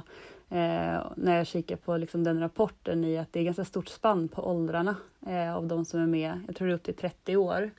eh, 0.49 1.03
när 1.17 1.37
jag 1.37 1.47
kikar 1.47 1.77
på 1.77 1.97
liksom 1.97 2.25
den 2.25 2.41
rapporten 2.41 3.05
i 3.05 3.19
att 3.19 3.33
det 3.33 3.41
är 3.41 3.45
ganska 3.45 3.65
stort 3.65 3.89
spann 3.89 4.29
på 4.29 4.43
åldrarna 4.51 4.97
eh, 5.27 5.57
av 5.57 5.67
de 5.67 5.85
som 5.85 6.01
är 6.01 6.07
med. 6.07 6.41
Jag 6.47 6.57
tror 6.57 6.69
det 6.69 6.73
är 6.73 6.77
upp 6.77 6.83
till 6.83 6.95
30 6.95 7.37
år. 7.37 7.71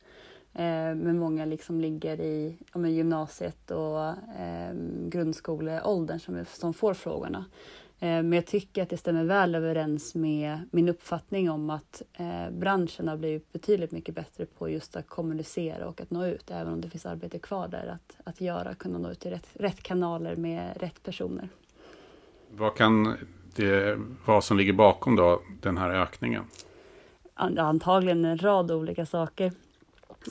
Eh, 0.53 0.95
men 0.95 1.19
många 1.19 1.45
liksom 1.45 1.81
ligger 1.81 2.21
i 2.21 2.57
ja, 2.73 2.87
gymnasiet 2.87 3.71
och 3.71 4.07
eh, 4.39 4.73
grundskoleåldern 5.07 6.19
som, 6.19 6.45
som 6.45 6.73
får 6.73 6.93
frågorna. 6.93 7.45
Eh, 7.99 8.07
men 8.07 8.33
jag 8.33 8.45
tycker 8.45 8.83
att 8.83 8.89
det 8.89 8.97
stämmer 8.97 9.23
väl 9.23 9.55
överens 9.55 10.15
med 10.15 10.59
min 10.71 10.89
uppfattning 10.89 11.49
om 11.49 11.69
att 11.69 12.01
eh, 12.13 12.51
branschen 12.51 13.07
har 13.07 13.17
blivit 13.17 13.53
betydligt 13.53 13.91
mycket 13.91 14.15
bättre 14.15 14.45
på 14.45 14.69
just 14.69 14.95
att 14.95 15.07
kommunicera 15.07 15.87
och 15.87 16.01
att 16.01 16.11
nå 16.11 16.25
ut, 16.25 16.51
även 16.51 16.73
om 16.73 16.81
det 16.81 16.89
finns 16.89 17.05
arbete 17.05 17.39
kvar 17.39 17.67
där 17.67 17.87
att, 17.87 18.17
att 18.23 18.41
göra, 18.41 18.75
kunna 18.75 18.97
nå 18.97 19.11
ut 19.11 19.19
till 19.19 19.31
rätt, 19.31 19.47
rätt 19.53 19.83
kanaler 19.83 20.35
med 20.35 20.77
rätt 20.77 21.03
personer. 21.03 21.49
Vad 22.51 22.75
kan 22.75 23.17
det 23.55 23.99
vara 24.25 24.41
som 24.41 24.57
ligger 24.57 24.73
bakom 24.73 25.15
då 25.15 25.41
den 25.61 25.77
här 25.77 25.89
ökningen? 25.89 26.43
Antagligen 27.33 28.25
en 28.25 28.37
rad 28.37 28.71
olika 28.71 29.05
saker. 29.05 29.51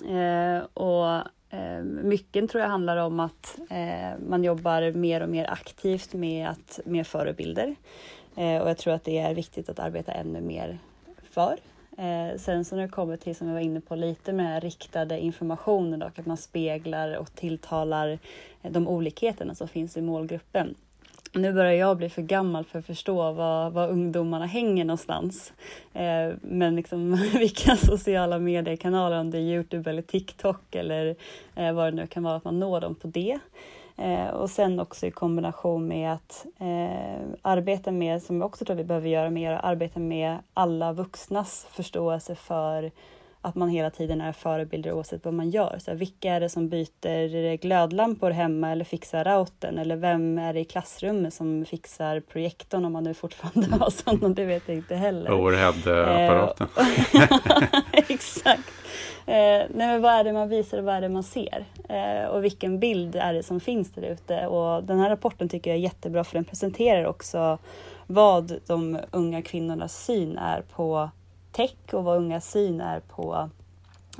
Eh, 0.04 0.64
och 0.74 1.22
Ehm, 1.54 2.08
mycket 2.08 2.50
tror 2.50 2.62
jag 2.62 2.70
handlar 2.70 2.96
om 2.96 3.20
att 3.20 3.58
eh, 3.70 4.18
man 4.28 4.44
jobbar 4.44 4.92
mer 4.92 5.20
och 5.20 5.28
mer 5.28 5.50
aktivt 5.50 6.14
med, 6.14 6.48
att, 6.48 6.80
med 6.84 7.06
förebilder. 7.06 7.74
Eh, 8.36 8.62
och 8.62 8.68
jag 8.68 8.78
tror 8.78 8.94
att 8.94 9.04
det 9.04 9.18
är 9.18 9.34
viktigt 9.34 9.68
att 9.68 9.78
arbeta 9.78 10.12
ännu 10.12 10.40
mer 10.40 10.78
för. 11.30 11.58
Eh, 11.98 12.38
sen 12.38 12.64
så 12.64 12.76
när 12.76 12.82
det 12.82 12.88
kommer 12.88 13.16
till, 13.16 13.36
som 13.36 13.46
jag 13.46 13.54
var 13.54 13.60
inne 13.60 13.80
på 13.80 13.96
lite 13.96 14.32
med 14.32 14.62
riktade 14.62 15.20
informationen 15.20 16.02
och 16.02 16.18
att 16.18 16.26
man 16.26 16.36
speglar 16.36 17.16
och 17.16 17.34
tilltalar 17.34 18.18
de 18.62 18.88
olikheterna 18.88 19.54
som 19.54 19.68
finns 19.68 19.96
i 19.96 20.02
målgruppen 20.02 20.74
nu 21.32 21.52
börjar 21.52 21.72
jag 21.72 21.96
bli 21.96 22.08
för 22.08 22.22
gammal 22.22 22.64
för 22.64 22.78
att 22.78 22.86
förstå 22.86 23.32
var, 23.32 23.70
var 23.70 23.88
ungdomarna 23.88 24.46
hänger 24.46 24.84
någonstans. 24.84 25.52
Eh, 25.92 26.32
men 26.42 26.76
liksom 26.76 27.14
vilka 27.38 27.76
sociala 27.76 28.38
mediekanaler, 28.38 29.20
om 29.20 29.30
det 29.30 29.38
är 29.38 29.42
Youtube 29.42 29.90
eller 29.90 30.02
TikTok 30.02 30.74
eller 30.74 31.16
eh, 31.54 31.72
vad 31.72 31.86
det 31.86 31.96
nu 31.96 32.06
kan 32.06 32.22
vara, 32.22 32.36
att 32.36 32.44
man 32.44 32.60
når 32.60 32.80
dem 32.80 32.94
på 32.94 33.06
det. 33.06 33.38
Eh, 33.96 34.28
och 34.28 34.50
sen 34.50 34.80
också 34.80 35.06
i 35.06 35.10
kombination 35.10 35.88
med 35.88 36.12
att 36.12 36.46
eh, 36.58 37.38
arbeta 37.42 37.90
med, 37.90 38.22
som 38.22 38.36
jag 38.36 38.46
också 38.46 38.64
tror 38.64 38.76
vi 38.76 38.84
behöver 38.84 39.08
göra 39.08 39.30
mer, 39.30 39.52
arbeta 39.52 40.00
med 40.00 40.38
alla 40.54 40.92
vuxnas 40.92 41.66
förståelse 41.70 42.34
för 42.34 42.90
att 43.44 43.54
man 43.54 43.68
hela 43.68 43.90
tiden 43.90 44.20
är 44.20 44.32
förebilder 44.32 44.92
oavsett 44.92 45.24
vad 45.24 45.34
man 45.34 45.50
gör. 45.50 45.76
Så 45.78 45.90
här, 45.90 45.98
vilka 45.98 46.32
är 46.32 46.40
det 46.40 46.48
som 46.48 46.68
byter 46.68 47.56
glödlampor 47.56 48.30
hemma 48.30 48.70
eller 48.70 48.84
fixar 48.84 49.24
routern? 49.24 49.78
Eller 49.78 49.96
vem 49.96 50.38
är 50.38 50.52
det 50.52 50.60
i 50.60 50.64
klassrummet 50.64 51.34
som 51.34 51.64
fixar 51.64 52.20
projektorn 52.20 52.84
om 52.84 52.92
man 52.92 53.04
nu 53.04 53.14
fortfarande 53.14 53.76
har 53.76 53.90
sådana? 53.90 54.34
Det 54.34 54.44
vet 54.44 54.62
jag 54.66 54.76
inte 54.76 54.94
heller. 54.94 55.32
Overhead-apparaten. 55.32 56.66
Exakt. 57.92 58.70
Eh, 59.26 59.34
nej, 59.34 59.68
men 59.74 60.02
vad 60.02 60.12
är 60.12 60.24
det 60.24 60.32
man 60.32 60.48
visar 60.48 60.78
och 60.78 60.84
vad 60.84 60.94
är 60.94 61.00
det 61.00 61.08
man 61.08 61.22
ser? 61.22 61.64
Eh, 61.88 62.28
och 62.28 62.44
vilken 62.44 62.78
bild 62.80 63.16
är 63.16 63.32
det 63.32 63.42
som 63.42 63.60
finns 63.60 63.92
där 63.92 64.02
ute? 64.02 64.46
Och 64.46 64.84
den 64.84 64.98
här 64.98 65.10
rapporten 65.10 65.48
tycker 65.48 65.70
jag 65.70 65.78
är 65.78 65.82
jättebra 65.82 66.24
för 66.24 66.34
den 66.34 66.44
presenterar 66.44 67.04
också 67.04 67.58
vad 68.06 68.60
de 68.66 68.98
unga 69.10 69.42
kvinnornas 69.42 70.04
syn 70.04 70.38
är 70.38 70.62
på 70.62 71.10
tech 71.54 71.76
och 71.92 72.04
vad 72.04 72.16
unga 72.16 72.40
syn 72.40 72.80
är 72.80 73.00
på 73.00 73.50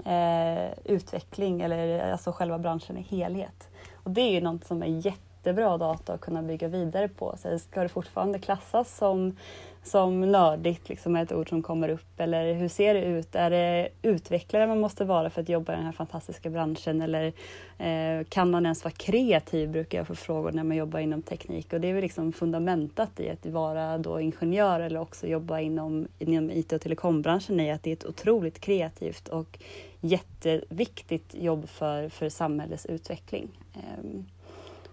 eh, 0.05 0.79
utveckling 0.85 1.61
eller 1.61 2.13
alltså 2.13 2.33
själva 2.33 2.59
branschen 2.59 2.97
i 2.97 3.03
helhet. 3.03 3.69
Och 3.95 4.11
det 4.11 4.21
är 4.21 4.31
ju 4.31 4.41
något 4.41 4.67
som 4.67 4.83
är 4.83 5.07
jättebra 5.07 5.79
data 5.79 6.13
att 6.13 6.21
kunna 6.21 6.43
bygga 6.43 6.69
vidare 6.69 7.09
på. 7.09 7.35
Så 7.39 7.59
ska 7.59 7.83
det 7.83 7.89
fortfarande 7.89 8.39
klassas 8.39 8.97
som 8.97 9.37
som 9.85 10.21
nördigt 10.21 10.89
liksom 10.89 11.17
är 11.17 11.23
ett 11.23 11.33
ord 11.33 11.49
som 11.49 11.63
kommer 11.63 11.89
upp? 11.89 12.21
Eller 12.21 12.55
hur 12.55 12.69
ser 12.69 12.95
det 12.95 13.05
ut? 13.05 13.35
Är 13.35 13.51
det 13.51 13.89
utvecklare 14.03 14.67
man 14.67 14.81
måste 14.81 15.05
vara 15.05 15.31
för 15.31 15.43
att 15.43 15.49
jobba 15.49 15.73
i 15.73 15.77
den 15.77 15.85
här 15.85 15.93
fantastiska 15.93 16.51
branschen? 16.51 17.03
Eller 17.03 17.33
eh, 17.79 18.25
kan 18.29 18.51
man 18.51 18.67
ens 18.67 18.85
vara 18.85 18.95
kreativ? 18.97 19.71
Brukar 19.71 19.99
jag 19.99 20.07
få 20.07 20.15
frågor 20.15 20.53
när 20.53 20.65
man 20.65 20.77
jobbar 20.77 21.01
inom 21.01 21.23
teknik 21.23 21.73
och 21.73 21.81
det 21.81 21.89
är 21.89 21.93
väl 21.93 22.03
liksom 22.03 22.33
fundamentat 22.33 23.21
i 23.21 23.31
att 23.31 23.47
vara 23.47 23.99
då 23.99 24.21
ingenjör 24.21 24.81
eller 24.81 25.01
också 25.01 25.27
jobba 25.27 25.61
inom, 25.61 26.09
inom 26.19 26.51
IT 26.51 26.73
och 26.73 26.81
telekombranschen 26.81 27.61
i 27.61 27.73
att 27.73 27.83
det 27.83 27.91
är 27.91 27.95
ett 27.97 28.07
otroligt 28.07 28.61
kreativt 28.61 29.29
och 29.29 29.59
jätteviktigt 30.01 31.35
jobb 31.35 31.69
för, 31.69 32.09
för 32.09 32.29
samhällets 32.29 32.87
utveckling. 32.87 33.49
Eh, 33.75 34.05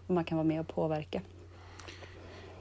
och 0.08 0.14
man 0.14 0.24
kan 0.24 0.38
vara 0.38 0.48
med 0.48 0.60
och 0.60 0.68
påverka. 0.68 1.22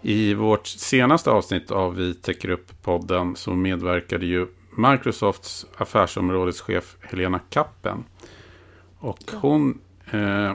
I 0.03 0.35
vårt 0.35 0.67
senaste 0.67 1.31
avsnitt 1.31 1.71
av 1.71 1.95
Vi 1.95 2.15
täcker 2.15 2.51
upp-podden 2.51 3.37
så 3.37 3.55
medverkade 3.55 4.27
ju 4.27 4.47
Microsofts 4.77 5.67
affärsområdeschef 5.77 6.97
Helena 7.01 7.39
Kappen. 7.39 8.05
Och 8.99 9.31
hon 9.41 9.81
eh, 10.11 10.53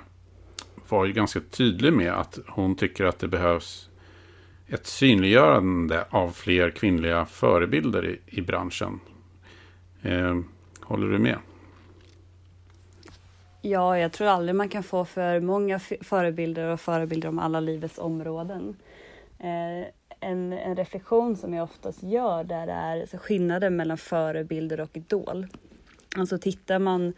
var 0.90 1.06
ju 1.06 1.14
ganska 1.14 1.40
tydlig 1.40 1.94
med 1.94 2.14
att 2.14 2.40
hon 2.48 2.76
tycker 2.76 3.06
att 3.06 3.20
det 3.20 3.28
behövs 3.28 3.90
ett 4.68 4.88
synliggörande 4.88 6.06
av 6.10 6.30
fler 6.30 6.70
kvinnliga 6.70 7.26
förebilder 7.26 8.06
i, 8.06 8.20
i 8.26 8.42
branschen. 8.42 9.00
Eh, 10.02 10.40
håller 10.80 11.08
du 11.08 11.20
med? 11.20 11.38
Ja, 13.62 14.00
jag 14.00 14.12
tror 14.12 14.28
aldrig 14.28 14.56
man 14.56 14.70
kan 14.70 14.84
få 14.84 15.06
för 15.06 15.40
många 15.40 15.80
förebilder 15.80 16.70
och 16.70 16.82
förebilder 16.82 17.30
om 17.30 17.40
alla 17.40 17.60
livets 17.60 18.00
områden. 18.00 18.76
Eh, 19.40 19.88
en, 20.20 20.54
en, 20.54 20.76
reflektion 20.76 21.38
som 21.38 21.54
jag 21.54 21.64
oftast 21.64 22.04
gör 22.04 22.44
där 22.44 22.68
är 22.68 23.18
skillnaden 23.18 23.76
mellan 23.76 23.98
förebilder 23.98 24.80
och 24.80 24.98
idol. 24.98 25.48
Alltså 26.18 26.38
tittar 26.38 26.80
man 26.80 27.14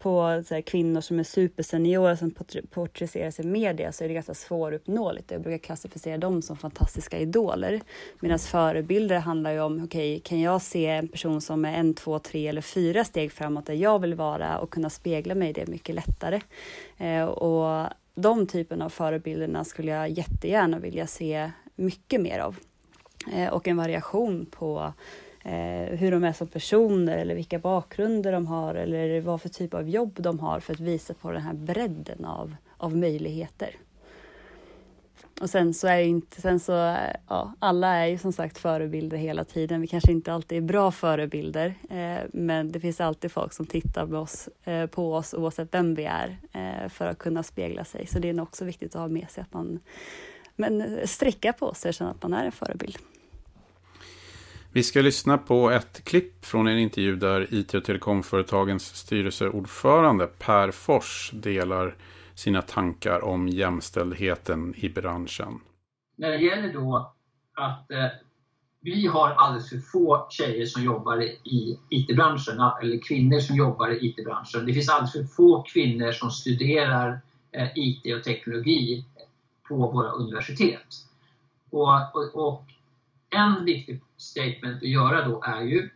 på 0.00 0.22
här, 0.22 0.60
kvinnor 0.60 1.00
som 1.00 1.18
är 1.18 1.24
superseniora 1.24 2.16
som 2.16 2.30
porträtteras 2.70 3.40
i 3.40 3.42
media 3.42 3.92
så 3.92 4.04
är 4.04 4.08
det 4.08 4.14
ganska 4.14 4.34
svåruppnåeligt. 4.34 5.30
Jag 5.30 5.42
brukar 5.42 5.58
klassificera 5.58 6.18
dem 6.18 6.42
som 6.42 6.56
fantastiska 6.56 7.18
idoler. 7.18 7.80
Medan 8.20 8.38
förebilder 8.38 9.18
handlar 9.18 9.50
ju 9.50 9.60
om, 9.60 9.84
okej, 9.84 10.16
okay, 10.16 10.20
kan 10.20 10.40
jag 10.40 10.62
se 10.62 10.86
en 10.86 11.08
person 11.08 11.40
som 11.40 11.64
är 11.64 11.72
en, 11.72 11.94
två, 11.94 12.18
tre 12.18 12.48
eller 12.48 12.60
fyra 12.60 13.04
steg 13.04 13.32
framåt 13.32 13.66
där 13.66 13.74
jag 13.74 13.98
vill 13.98 14.14
vara 14.14 14.58
och 14.58 14.70
kunna 14.70 14.90
spegla 14.90 15.34
mig 15.34 15.50
i 15.50 15.52
det 15.52 15.66
mycket 15.66 15.94
lättare. 15.94 16.40
Eh, 16.98 17.24
och 17.24 17.86
de 18.14 18.46
typen 18.46 18.82
av 18.82 18.88
förebilderna 18.88 19.64
skulle 19.64 19.90
jag 19.90 20.10
jättegärna 20.10 20.78
vilja 20.78 21.06
se 21.06 21.50
mycket 21.76 22.20
mer 22.20 22.38
av. 22.38 22.56
Eh, 23.32 23.48
och 23.48 23.68
en 23.68 23.76
variation 23.76 24.46
på 24.50 24.92
eh, 25.44 25.98
hur 25.98 26.10
de 26.10 26.24
är 26.24 26.32
som 26.32 26.46
personer 26.46 27.18
eller 27.18 27.34
vilka 27.34 27.58
bakgrunder 27.58 28.32
de 28.32 28.46
har 28.46 28.74
eller 28.74 29.20
vad 29.20 29.40
för 29.40 29.48
typ 29.48 29.74
av 29.74 29.88
jobb 29.88 30.22
de 30.22 30.38
har 30.40 30.60
för 30.60 30.72
att 30.72 30.80
visa 30.80 31.14
på 31.14 31.30
den 31.30 31.42
här 31.42 31.54
bredden 31.54 32.24
av, 32.24 32.54
av 32.76 32.96
möjligheter. 32.96 33.76
Och 35.40 35.50
sen 35.50 35.74
så 35.74 35.86
är 35.86 36.00
inte, 36.00 36.40
sen 36.40 36.60
så, 36.60 36.72
ja, 37.28 37.54
alla 37.58 37.96
är 37.96 38.06
ju 38.06 38.18
som 38.18 38.32
sagt 38.32 38.58
förebilder 38.58 39.16
hela 39.16 39.44
tiden. 39.44 39.80
Vi 39.80 39.86
kanske 39.86 40.12
inte 40.12 40.32
alltid 40.32 40.58
är 40.58 40.62
bra 40.62 40.90
förebilder, 40.90 41.74
eh, 41.90 42.24
men 42.32 42.72
det 42.72 42.80
finns 42.80 43.00
alltid 43.00 43.32
folk 43.32 43.52
som 43.52 43.66
tittar 43.66 44.06
på 44.06 44.16
oss, 44.16 44.48
eh, 44.64 44.86
på 44.86 45.14
oss 45.14 45.34
oavsett 45.34 45.74
vem 45.74 45.94
vi 45.94 46.04
är 46.04 46.38
eh, 46.52 46.88
för 46.88 47.06
att 47.06 47.18
kunna 47.18 47.42
spegla 47.42 47.84
sig. 47.84 48.06
Så 48.06 48.18
det 48.18 48.28
är 48.28 48.32
nog 48.32 48.42
också 48.42 48.64
viktigt 48.64 48.94
att 48.94 49.00
ha 49.00 49.08
med 49.08 49.30
sig 49.30 49.42
att 49.42 49.52
man 49.52 49.80
men 50.60 50.80
eh, 50.80 51.06
sträcka 51.06 51.52
på 51.52 51.74
sig 51.74 51.88
och 51.88 51.94
känna 51.94 52.10
att 52.10 52.22
man 52.22 52.32
är 52.32 52.44
en 52.44 52.52
förebild. 52.52 52.98
Vi 54.72 54.82
ska 54.82 55.00
lyssna 55.00 55.38
på 55.38 55.70
ett 55.70 56.04
klipp 56.04 56.44
från 56.44 56.68
en 56.68 56.78
intervju 56.78 57.16
där 57.16 57.54
IT 57.54 57.74
och 57.74 57.84
telekomföretagens 57.84 58.96
styrelseordförande 58.96 60.26
Per 60.26 60.70
Fors 60.70 61.30
delar 61.34 61.94
sina 62.40 62.62
tankar 62.62 63.24
om 63.24 63.48
jämställdheten 63.48 64.74
i 64.76 64.88
branschen. 64.88 65.60
När 66.16 66.30
det 66.30 66.38
gäller 66.38 66.72
då 66.72 67.12
att 67.54 67.90
eh, 67.90 68.06
vi 68.80 69.06
har 69.06 69.30
alldeles 69.30 69.70
för 69.70 69.78
få 69.78 70.26
tjejer 70.30 70.66
som 70.66 70.82
jobbar 70.82 71.22
i 71.22 71.78
IT-branschen, 71.88 72.60
eller 72.82 73.02
kvinnor 73.02 73.40
som 73.40 73.56
jobbar 73.56 73.90
i 73.90 74.06
IT-branschen. 74.06 74.66
Det 74.66 74.74
finns 74.74 74.88
alldeles 74.88 75.12
för 75.12 75.24
få 75.24 75.62
kvinnor 75.62 76.12
som 76.12 76.30
studerar 76.30 77.20
eh, 77.52 77.68
IT 77.74 78.14
och 78.16 78.24
teknologi 78.24 79.04
på 79.68 79.76
våra 79.76 80.10
universitet. 80.10 81.06
Och, 81.70 82.14
och, 82.14 82.48
och 82.48 82.64
en 83.30 83.64
viktig 83.64 84.00
statement 84.16 84.82
att 84.82 84.88
göra 84.88 85.28
då 85.28 85.42
är 85.42 85.62
ju 85.62 85.90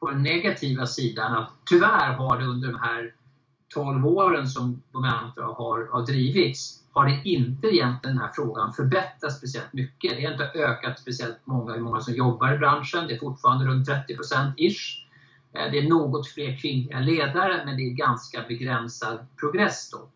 på 0.00 0.10
den 0.10 0.22
negativa 0.22 0.86
sidan 0.86 1.36
att 1.36 1.50
tyvärr 1.64 2.12
har 2.12 2.38
det 2.38 2.44
under 2.44 2.68
de 2.68 2.78
här 2.78 3.14
12 3.74 4.06
åren 4.06 4.48
som 4.48 4.82
Momentum 4.92 5.44
har, 5.44 5.88
har 5.92 6.06
drivits 6.06 6.80
har 6.92 7.06
det 7.06 7.20
inte 7.24 7.66
egentligen 7.66 8.16
den 8.16 8.18
här 8.18 8.30
frågan 8.34 8.72
förbättrats 8.72 9.36
speciellt 9.36 9.72
mycket. 9.72 10.16
Det 10.16 10.24
har 10.24 10.32
inte 10.32 10.50
ökat 10.54 10.98
speciellt 10.98 11.38
många, 11.44 11.72
hur 11.72 11.80
många 11.80 12.00
som 12.00 12.14
jobbar 12.14 12.54
i 12.54 12.58
branschen. 12.58 13.06
Det 13.06 13.14
är 13.14 13.18
fortfarande 13.18 13.64
runt 13.64 13.86
30 13.86 14.12
ish. 14.56 15.06
Eh, 15.52 15.70
det 15.72 15.78
är 15.78 15.88
något 15.88 16.28
fler 16.28 16.56
kvinnliga 16.56 17.00
ledare 17.00 17.62
men 17.64 17.76
det 17.76 17.82
är 17.82 17.90
ganska 17.90 18.42
begränsad 18.48 19.26
progress 19.40 19.90
då. 19.90 20.08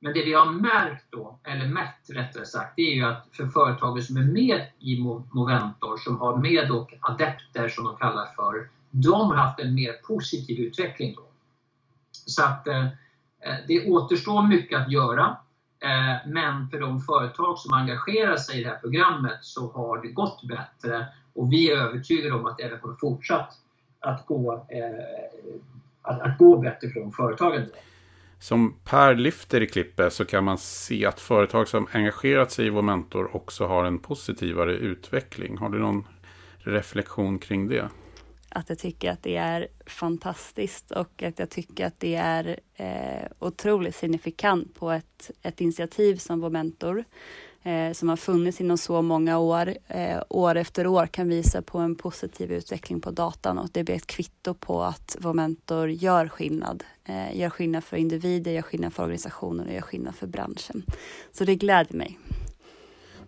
Men 0.00 0.12
det 0.12 0.24
vi 0.24 0.32
har 0.32 0.52
märkt 0.52 1.04
då, 1.10 1.38
eller 1.44 1.68
mätt 1.68 2.10
rättare 2.10 2.46
sagt, 2.46 2.72
det 2.76 2.82
är 2.82 2.94
ju 2.94 3.04
att 3.04 3.26
för 3.32 3.46
företagen 3.46 4.02
som 4.02 4.16
är 4.16 4.24
med 4.24 4.66
i 4.78 4.98
Moventor, 5.32 5.96
som 5.96 6.20
har 6.20 6.36
med 6.36 6.70
och 6.70 6.94
adepter 7.00 7.68
som 7.68 7.84
de 7.84 7.96
kallar 7.96 8.26
för, 8.36 8.68
de 8.90 9.30
har 9.30 9.36
haft 9.36 9.60
en 9.60 9.74
mer 9.74 9.92
positiv 9.92 10.58
utveckling. 10.58 11.14
Då. 11.16 11.27
Så 12.28 12.42
att 12.44 12.66
eh, 12.66 12.84
eh, 13.40 13.56
det 13.68 13.90
återstår 13.90 14.42
mycket 14.42 14.80
att 14.80 14.92
göra. 14.92 15.36
Eh, 15.80 16.28
men 16.30 16.68
för 16.70 16.80
de 16.80 17.00
företag 17.00 17.58
som 17.58 17.72
engagerar 17.72 18.36
sig 18.36 18.60
i 18.60 18.64
det 18.64 18.70
här 18.70 18.78
programmet 18.78 19.38
så 19.40 19.72
har 19.72 20.02
det 20.02 20.08
gått 20.08 20.42
bättre 20.42 21.06
och 21.34 21.52
vi 21.52 21.70
är 21.70 21.76
övertygade 21.76 22.34
om 22.34 22.46
att 22.46 22.58
det 22.58 22.64
även 22.64 22.80
kommer 22.80 22.96
fortsatt 22.96 23.50
att 24.00 24.26
gå, 24.26 24.66
eh, 24.68 25.32
att, 26.02 26.20
att 26.20 26.38
gå 26.38 26.58
bättre 26.58 26.88
för 26.88 27.00
de 27.00 27.12
företagen. 27.12 27.66
Som 28.40 28.74
Per 28.84 29.14
lyfter 29.14 29.60
i 29.60 29.66
klippet 29.66 30.12
så 30.12 30.24
kan 30.24 30.44
man 30.44 30.58
se 30.58 31.06
att 31.06 31.20
företag 31.20 31.68
som 31.68 31.88
engagerat 31.92 32.50
sig 32.50 32.66
i 32.66 32.70
vår 32.70 32.82
mentor 32.82 33.36
också 33.36 33.66
har 33.66 33.84
en 33.84 33.98
positivare 33.98 34.72
utveckling. 34.72 35.58
Har 35.58 35.68
du 35.68 35.78
någon 35.78 36.06
reflektion 36.58 37.38
kring 37.38 37.68
det? 37.68 37.88
Att 38.48 38.68
jag 38.68 38.78
tycker 38.78 39.10
att 39.10 39.22
det 39.22 39.36
är 39.36 39.68
fantastiskt 39.86 40.90
och 40.90 41.22
att 41.22 41.38
jag 41.38 41.50
tycker 41.50 41.86
att 41.86 42.00
det 42.00 42.14
är 42.14 42.60
eh, 42.74 43.28
otroligt 43.38 43.96
signifikant 43.96 44.74
på 44.74 44.90
ett, 44.90 45.30
ett 45.42 45.60
initiativ 45.60 46.16
som 46.16 46.40
vår 46.40 46.50
mentor 46.50 47.04
eh, 47.62 47.92
som 47.92 48.08
har 48.08 48.16
funnits 48.16 48.60
inom 48.60 48.78
så 48.78 49.02
många 49.02 49.38
år, 49.38 49.74
eh, 49.88 50.22
år 50.28 50.54
efter 50.54 50.86
år 50.86 51.06
kan 51.06 51.28
visa 51.28 51.62
på 51.62 51.78
en 51.78 51.94
positiv 51.94 52.52
utveckling 52.52 53.00
på 53.00 53.10
datan 53.10 53.58
och 53.58 53.68
det 53.72 53.84
blir 53.84 53.94
ett 53.94 54.06
kvitto 54.06 54.54
på 54.54 54.82
att 54.82 55.16
vår 55.20 55.34
mentor 55.34 55.90
gör 55.90 56.28
skillnad. 56.28 56.84
Eh, 57.04 57.36
gör 57.36 57.50
skillnad 57.50 57.84
för 57.84 57.96
individer, 57.96 58.52
gör 58.52 58.62
skillnad 58.62 58.92
för 58.92 59.02
organisationer 59.02 59.66
och 59.66 59.72
gör 59.72 59.80
skillnad 59.80 60.14
för 60.14 60.26
branschen. 60.26 60.82
Så 61.32 61.44
det 61.44 61.54
gläder 61.54 61.94
mig. 61.94 62.18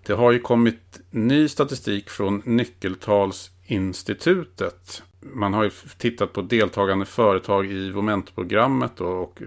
Det 0.07 0.13
har 0.13 0.33
ju 0.33 0.41
kommit 0.41 1.01
ny 1.11 1.49
statistik 1.49 2.11
från 2.11 2.43
Nyckeltalsinstitutet. 2.45 5.03
Man 5.21 5.55
har 5.55 5.65
ju 5.65 5.71
tittat 5.99 6.33
på 6.33 6.43
deltagande 6.43 7.07
företag 7.07 7.67
i 7.67 7.93
momentprogrammet 7.93 9.01
och 9.01 9.43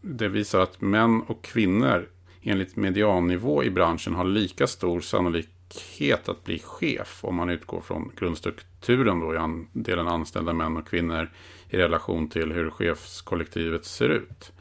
det 0.00 0.28
visar 0.28 0.60
att 0.60 0.80
män 0.80 1.22
och 1.22 1.42
kvinnor 1.42 2.08
enligt 2.42 2.76
mediannivå 2.76 3.64
i 3.64 3.70
branschen 3.70 4.14
har 4.14 4.24
lika 4.24 4.66
stor 4.66 5.00
sannolikhet 5.00 6.28
att 6.28 6.44
bli 6.44 6.58
chef 6.58 7.24
om 7.24 7.34
man 7.34 7.50
utgår 7.50 7.80
från 7.80 8.12
grundstrukturen 8.18 9.20
då 9.20 9.34
i 9.34 9.36
andelen 9.36 10.08
anställda 10.08 10.52
män 10.52 10.76
och 10.76 10.88
kvinnor 10.88 11.30
i 11.70 11.76
relation 11.76 12.28
till 12.28 12.52
hur 12.52 12.70
chefskollektivet 12.70 13.84
ser 13.84 14.08
ut. 14.08 14.52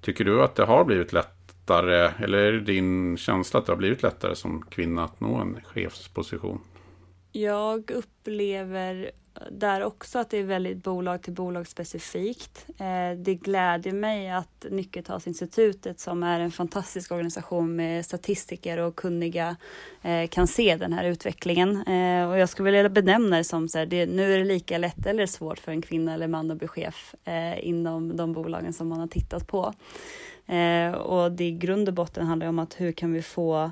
Tycker 0.00 0.24
du 0.24 0.42
att 0.42 0.54
det 0.54 0.64
har 0.64 0.84
blivit 0.84 1.12
lättare 1.12 2.10
eller 2.24 2.38
är 2.38 2.52
det 2.52 2.60
din 2.60 3.16
känsla 3.16 3.60
att 3.60 3.66
det 3.66 3.72
har 3.72 3.78
blivit 3.78 4.02
lättare 4.02 4.34
som 4.34 4.62
kvinna 4.62 5.04
att 5.04 5.20
nå 5.20 5.36
en 5.36 5.60
chefsposition? 5.64 6.60
Jag 7.32 7.90
upplever 7.90 9.10
där 9.50 9.82
också 9.82 10.18
att 10.18 10.30
det 10.30 10.38
är 10.38 10.42
väldigt 10.42 10.82
bolag 10.82 11.22
till 11.22 11.32
bolag 11.32 11.66
specifikt. 11.66 12.66
Eh, 12.78 13.18
det 13.18 13.34
gläder 13.34 13.92
mig 13.92 14.30
att 14.30 14.66
Nyckeltalsinstitutet 14.70 16.00
som 16.00 16.22
är 16.22 16.40
en 16.40 16.50
fantastisk 16.50 17.12
organisation 17.12 17.76
med 17.76 18.04
statistiker 18.04 18.78
och 18.78 18.96
kunniga 18.96 19.56
eh, 20.02 20.26
kan 20.26 20.46
se 20.46 20.76
den 20.76 20.92
här 20.92 21.04
utvecklingen. 21.04 21.82
Eh, 21.82 22.28
och 22.28 22.38
jag 22.38 22.48
skulle 22.48 22.70
vilja 22.70 22.88
benämna 22.88 23.36
det 23.36 23.44
som 23.44 23.68
så 23.68 23.78
här, 23.78 23.86
det, 23.86 24.06
nu 24.06 24.34
är 24.34 24.38
det 24.38 24.44
lika 24.44 24.78
lätt 24.78 25.06
eller 25.06 25.26
svårt 25.26 25.58
för 25.58 25.72
en 25.72 25.82
kvinna 25.82 26.14
eller 26.14 26.28
man 26.28 26.50
att 26.50 26.58
bli 26.58 26.68
chef 26.68 27.14
inom 27.58 28.16
de 28.16 28.32
bolagen 28.32 28.72
som 28.72 28.88
man 28.88 29.00
har 29.00 29.06
tittat 29.06 29.46
på. 29.46 29.72
Och 31.04 31.32
det 31.32 31.44
i 31.44 31.52
grund 31.52 31.88
och 31.88 31.94
botten 31.94 32.26
handlar 32.26 32.46
om 32.46 32.58
att 32.58 32.80
hur 32.80 32.92
kan 32.92 33.12
vi 33.12 33.22
få 33.22 33.70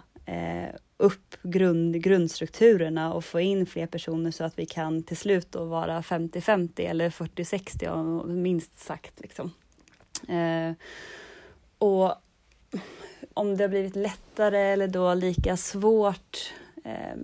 upp 0.96 1.37
grund, 1.42 2.02
grundstrukturerna 2.02 3.14
och 3.14 3.24
få 3.24 3.40
in 3.40 3.66
fler 3.66 3.87
personer 3.87 4.30
så 4.30 4.44
att 4.44 4.59
vi 4.59 4.66
kan 4.66 5.02
till 5.02 5.16
slut 5.16 5.52
då 5.52 5.64
vara 5.64 6.00
50-50 6.00 6.80
eller 6.80 7.11
40-60 7.11 8.26
minst 8.26 8.78
sagt. 8.78 9.20
Liksom. 9.20 9.52
Eh, 10.28 10.72
och 11.78 12.14
om 13.35 13.57
det 13.57 13.64
har 13.64 13.68
blivit 13.68 13.96
lättare 13.96 14.59
eller 14.59 14.88
då 14.88 15.14
lika 15.14 15.57
svårt? 15.57 16.52
Eh, 16.85 17.16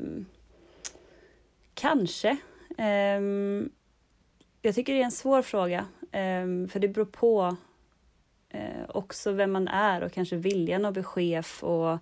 kanske. 1.75 2.37
Eh, 2.79 3.21
jag 4.63 4.75
tycker 4.75 4.93
det 4.93 5.01
är 5.01 5.05
en 5.05 5.11
svår 5.11 5.43
fråga, 5.43 5.87
ehm, 6.13 6.69
för 6.69 6.81
det 6.81 6.89
beror 6.89 7.05
på 7.05 7.57
eh, 8.49 8.85
också 8.89 9.33
vem 9.33 9.53
man 9.53 9.69
är 9.69 10.03
och 10.03 10.13
kanske 10.13 10.37
viljan 10.37 10.85
att 10.85 10.93
bli 10.93 11.03
chef 11.03 11.65
och 11.65 11.99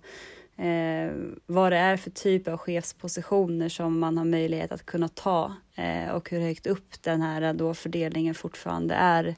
eh, 0.59 1.11
vad 1.45 1.71
det 1.71 1.77
är 1.77 1.97
för 1.97 2.09
typ 2.09 2.47
av 2.47 2.57
chefspositioner 2.57 3.69
som 3.69 3.99
man 3.99 4.17
har 4.17 4.25
möjlighet 4.25 4.71
att 4.71 4.85
kunna 4.85 5.07
ta 5.07 5.53
eh, 5.75 6.09
och 6.09 6.29
hur 6.29 6.39
högt 6.39 6.67
upp 6.67 7.01
den 7.01 7.21
här 7.21 7.53
då 7.53 7.73
fördelningen 7.73 8.35
fortfarande 8.35 8.95
är 8.95 9.35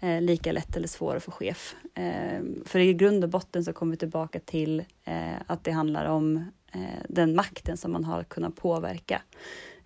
eh, 0.00 0.20
lika 0.20 0.52
lätt 0.52 0.76
eller 0.76 0.88
svår 0.88 1.18
för 1.18 1.32
chef. 1.32 1.74
Eh, 1.94 2.42
för 2.64 2.78
i 2.78 2.94
grund 2.94 3.24
och 3.24 3.30
botten 3.30 3.64
så 3.64 3.72
kommer 3.72 3.90
vi 3.90 3.96
tillbaka 3.96 4.40
till 4.40 4.84
eh, 5.04 5.34
att 5.46 5.64
det 5.64 5.70
handlar 5.70 6.04
om 6.04 6.36
eh, 6.72 6.80
den 7.08 7.34
makten 7.34 7.76
som 7.76 7.92
man 7.92 8.04
har 8.04 8.22
kunnat 8.22 8.56
påverka. 8.56 9.22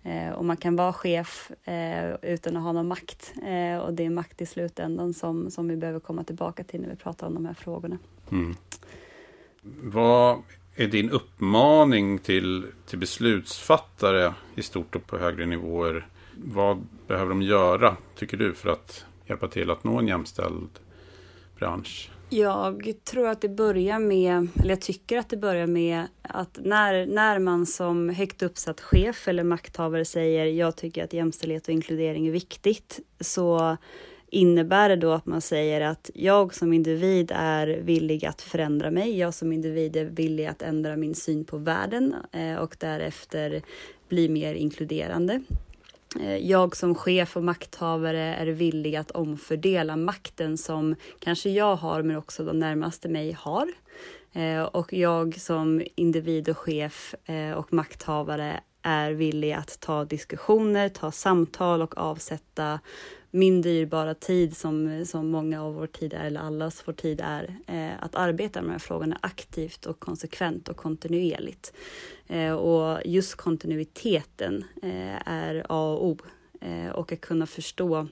Eh, 0.03 0.31
och 0.31 0.45
man 0.45 0.57
kan 0.57 0.75
vara 0.75 0.93
chef 0.93 1.51
eh, 1.67 2.15
utan 2.21 2.57
att 2.57 2.63
ha 2.63 2.71
någon 2.71 2.87
makt. 2.87 3.33
Eh, 3.43 3.77
och 3.77 3.93
det 3.93 4.05
är 4.05 4.09
makt 4.09 4.41
i 4.41 4.45
slutändan 4.45 5.13
som, 5.13 5.51
som 5.51 5.67
vi 5.67 5.75
behöver 5.75 5.99
komma 5.99 6.23
tillbaka 6.23 6.63
till 6.63 6.81
när 6.81 6.89
vi 6.89 6.95
pratar 6.95 7.27
om 7.27 7.33
de 7.33 7.45
här 7.45 7.53
frågorna. 7.53 7.97
Mm. 8.31 8.55
Vad 9.63 10.41
är 10.79 10.87
din 10.87 11.09
uppmaning 11.09 12.19
till, 12.19 12.65
till 12.85 12.99
beslutsfattare 12.99 14.33
i 14.55 14.61
stort 14.61 14.95
och 14.95 15.07
på 15.07 15.17
högre 15.17 15.45
nivåer? 15.45 16.07
Vad 16.35 16.87
behöver 17.07 17.29
de 17.29 17.41
göra, 17.41 17.97
tycker 18.15 18.37
du, 18.37 18.53
för 18.53 18.69
att 18.69 19.05
hjälpa 19.27 19.47
till 19.47 19.69
att 19.69 19.83
nå 19.83 19.99
en 19.99 20.07
jämställd 20.07 20.69
bransch? 21.57 22.11
Jag 22.29 22.93
tror 23.03 23.27
att 23.27 23.41
det 23.41 23.49
börjar 23.49 23.99
med, 23.99 24.47
eller 24.59 24.69
jag 24.69 24.81
tycker 24.81 25.17
att 25.17 25.29
det 25.29 25.37
börjar 25.37 25.67
med 25.67 26.07
att 26.21 26.59
när, 26.63 27.05
när 27.05 27.39
man 27.39 27.65
som 27.65 28.09
högt 28.09 28.43
uppsatt 28.43 28.81
chef 28.81 29.27
eller 29.27 29.43
makthavare 29.43 30.05
säger 30.05 30.45
jag 30.45 30.75
tycker 30.75 31.03
att 31.03 31.13
jämställdhet 31.13 31.67
och 31.67 31.73
inkludering 31.73 32.27
är 32.27 32.31
viktigt, 32.31 32.99
så 33.19 33.77
innebär 34.31 34.89
det 34.89 34.95
då 34.95 35.11
att 35.11 35.25
man 35.25 35.41
säger 35.41 35.81
att 35.81 36.09
jag 36.13 36.55
som 36.55 36.73
individ 36.73 37.31
är 37.35 37.67
villig 37.67 38.25
att 38.25 38.41
förändra 38.41 38.91
mig, 38.91 39.17
jag 39.17 39.33
som 39.33 39.51
individ 39.53 39.95
är 39.95 40.05
villig 40.05 40.45
att 40.45 40.61
ändra 40.61 40.95
min 40.95 41.15
syn 41.15 41.45
på 41.45 41.57
världen 41.57 42.15
eh, 42.31 42.55
och 42.55 42.75
därefter 42.79 43.61
bli 44.09 44.29
mer 44.29 44.53
inkluderande. 44.53 45.41
Eh, 46.19 46.37
jag 46.37 46.75
som 46.75 46.95
chef 46.95 47.37
och 47.37 47.43
makthavare 47.43 48.35
är 48.35 48.47
villig 48.47 48.95
att 48.95 49.11
omfördela 49.11 49.95
makten 49.95 50.57
som 50.57 50.95
kanske 51.19 51.49
jag 51.49 51.75
har 51.75 52.03
men 52.03 52.15
också 52.15 52.43
de 52.43 52.59
närmaste 52.59 53.09
mig 53.09 53.31
har. 53.31 53.67
Eh, 54.33 54.63
och 54.63 54.93
jag 54.93 55.39
som 55.39 55.83
individ 55.95 56.49
och 56.49 56.57
chef 56.57 57.15
och 57.55 57.73
makthavare 57.73 58.59
är 58.81 59.11
villig 59.11 59.51
att 59.51 59.79
ta 59.79 60.05
diskussioner, 60.05 60.89
ta 60.89 61.11
samtal 61.11 61.81
och 61.81 61.97
avsätta 61.97 62.79
min 63.31 63.61
dyrbara 63.61 64.13
tid 64.13 64.57
som, 64.57 65.05
som 65.05 65.29
många 65.29 65.63
av 65.63 65.73
vår 65.73 65.87
tid 65.87 66.13
är, 66.13 66.25
eller 66.25 66.39
allas 66.39 66.83
vår 66.85 66.93
tid 66.93 67.21
är, 67.23 67.55
eh, 67.67 68.03
att 68.03 68.15
arbeta 68.15 68.61
med 68.61 68.69
de 68.69 68.71
här 68.71 68.79
frågorna 68.79 69.19
aktivt 69.21 69.85
och 69.85 69.99
konsekvent 69.99 70.69
och 70.69 70.77
kontinuerligt. 70.77 71.73
Eh, 72.27 72.53
och 72.53 73.01
just 73.05 73.35
kontinuiteten 73.35 74.63
eh, 74.81 75.27
är 75.27 75.65
A 75.69 75.93
och 75.93 76.07
O 76.07 76.17
eh, 76.61 76.89
och 76.89 77.11
att 77.11 77.21
kunna 77.21 77.45
förstå 77.45 78.07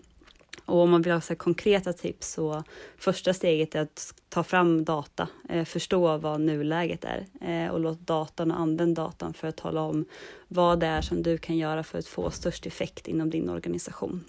och 0.68 0.80
om 0.80 0.90
man 0.90 1.02
vill 1.02 1.14
ha 1.14 1.22
så 1.22 1.36
konkreta 1.36 1.94
tips 1.94 2.34
så 2.34 2.64
första 2.98 3.34
steget 3.34 3.76
är 3.76 3.82
att 3.82 4.14
ta 4.30 4.44
fram 4.44 4.86
data, 4.86 5.28
eh, 5.50 5.66
förstå 5.66 6.18
vad 6.18 6.42
nuläget 6.42 7.06
är 7.06 7.26
eh, 7.42 7.72
och 7.72 7.80
låt 7.80 8.00
datan 8.00 8.52
och 8.52 8.60
använd 8.60 8.96
datan 8.96 9.34
för 9.34 9.48
att 9.48 9.58
tala 9.58 9.82
om 9.82 10.06
vad 10.48 10.80
det 10.80 10.88
är 10.88 11.02
som 11.02 11.24
du 11.24 11.38
kan 11.38 11.58
göra 11.58 11.84
för 11.84 12.00
att 12.00 12.08
få 12.08 12.32
störst 12.32 12.66
effekt 12.66 13.08
inom 13.08 13.30
din 13.30 13.50
organisation. 13.50 14.24